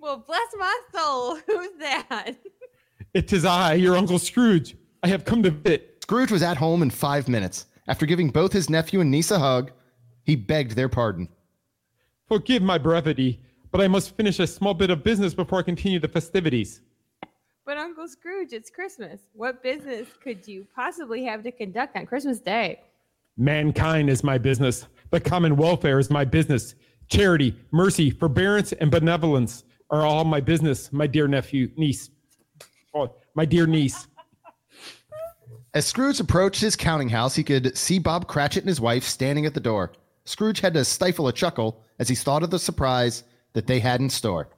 [0.00, 1.36] Well, bless my soul.
[1.46, 2.32] Who's that?
[3.14, 4.76] It is I, your Uncle Scrooge.
[5.04, 5.98] I have come to visit.
[6.02, 7.66] Scrooge was at home in five minutes.
[7.86, 9.70] After giving both his nephew and niece a hug,
[10.24, 11.28] he begged their pardon.
[12.26, 13.40] Forgive my brevity,
[13.70, 16.82] but I must finish a small bit of business before I continue the festivities.
[17.64, 19.20] But Uncle Scrooge, it's Christmas.
[19.32, 22.80] What business could you possibly have to conduct on Christmas Day?
[23.36, 24.86] Mankind is my business.
[25.10, 26.74] The common welfare is my business.
[27.08, 32.10] Charity, mercy, forbearance, and benevolence are all my business, my dear nephew, niece.
[32.94, 34.06] Oh, my dear niece.
[35.74, 39.46] As Scrooge approached his counting house, he could see Bob Cratchit and his wife standing
[39.46, 39.92] at the door.
[40.24, 44.00] Scrooge had to stifle a chuckle as he thought of the surprise that they had
[44.00, 44.48] in store.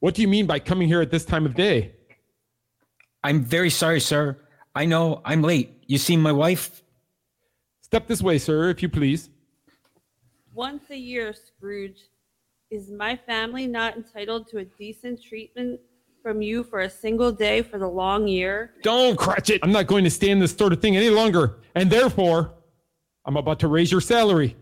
[0.00, 1.92] What do you mean by coming here at this time of day?
[3.24, 4.38] I'm very sorry, sir.
[4.74, 5.82] I know I'm late.
[5.86, 6.82] You see, my wife.
[7.80, 9.30] Step this way, sir, if you please.
[10.54, 12.00] Once a year, Scrooge,
[12.70, 15.80] is my family not entitled to a decent treatment
[16.22, 18.72] from you for a single day for the long year?
[18.82, 19.60] Don't, Cratchit.
[19.62, 22.54] I'm not going to stand this sort of thing any longer, and therefore,
[23.24, 24.56] I'm about to raise your salary.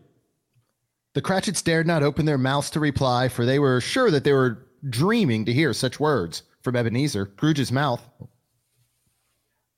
[1.15, 4.32] The Cratchits dared not open their mouths to reply, for they were sure that they
[4.32, 8.03] were dreaming to hear such words from Ebenezer, Scrooge's mouth.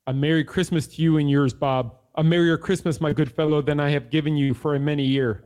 [0.07, 1.97] A Merry Christmas to you and yours, Bob.
[2.15, 5.45] A merrier Christmas, my good fellow, than I have given you for a many year.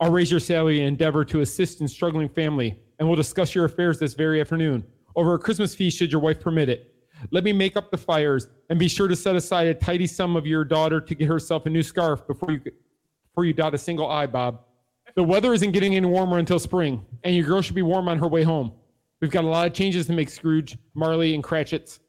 [0.00, 3.66] I'll raise your salary and endeavor to assist in struggling family, and we'll discuss your
[3.66, 4.84] affairs this very afternoon
[5.16, 6.94] over a Christmas feast should your wife permit it.
[7.30, 10.36] Let me make up the fires and be sure to set aside a tidy sum
[10.36, 13.78] of your daughter to get herself a new scarf before you before you dot a
[13.78, 14.65] single eye, Bob.
[15.16, 18.18] The weather isn't getting any warmer until spring, and your girl should be warm on
[18.18, 18.72] her way home.
[19.22, 22.00] We've got a lot of changes to make, Scrooge, Marley, and Cratchits.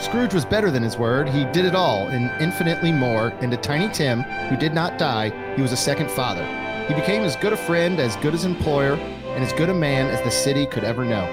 [0.00, 1.28] Scrooge was better than his word.
[1.28, 3.28] He did it all and infinitely more.
[3.40, 6.44] And to Tiny Tim, who did not die, he was a second father.
[6.88, 10.08] He became as good a friend, as good as employer, and as good a man
[10.08, 11.26] as the city could ever know.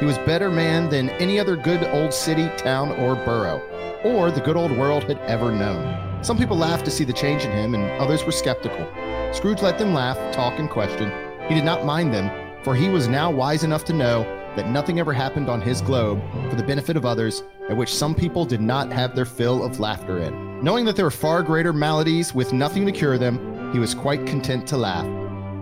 [0.00, 3.62] He was better man than any other good old city, town, or borough,
[4.02, 6.24] or the good old world had ever known.
[6.24, 8.84] Some people laughed to see the change in him, and others were skeptical.
[9.32, 11.12] Scrooge let them laugh, talk, and question.
[11.48, 12.30] He did not mind them,
[12.64, 14.24] for he was now wise enough to know
[14.56, 16.20] that nothing ever happened on his globe
[16.50, 19.78] for the benefit of others, at which some people did not have their fill of
[19.78, 20.62] laughter in.
[20.62, 24.26] Knowing that there were far greater maladies with nothing to cure them, he was quite
[24.26, 25.06] content to laugh.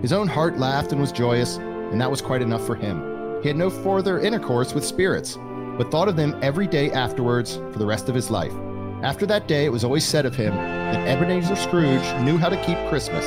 [0.01, 3.41] His own heart laughed and was joyous, and that was quite enough for him.
[3.43, 5.37] He had no further intercourse with spirits,
[5.77, 8.55] but thought of them every day afterwards for the rest of his life.
[9.03, 12.61] After that day, it was always said of him that Ebenezer Scrooge knew how to
[12.65, 13.25] keep Christmas.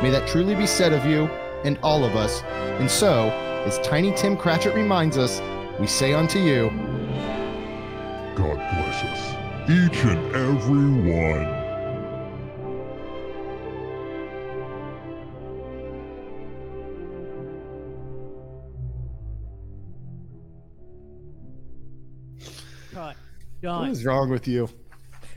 [0.00, 1.24] May that truly be said of you
[1.64, 2.42] and all of us.
[2.78, 3.30] And so,
[3.66, 5.40] as Tiny Tim Cratchit reminds us,
[5.80, 6.70] we say unto you,
[8.36, 11.58] God bless us, each and every one.
[22.92, 23.16] Cut.
[23.16, 23.16] What
[23.62, 23.90] Done.
[23.90, 24.68] is wrong with you?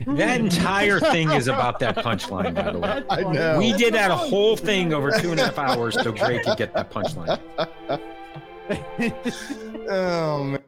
[0.06, 3.02] That entire thing is about that punchline, by the way.
[3.10, 3.58] I know.
[3.58, 6.56] We did that a whole thing over two and a half hours so Gray could
[6.56, 7.40] get that punchline.
[9.88, 10.62] oh, man.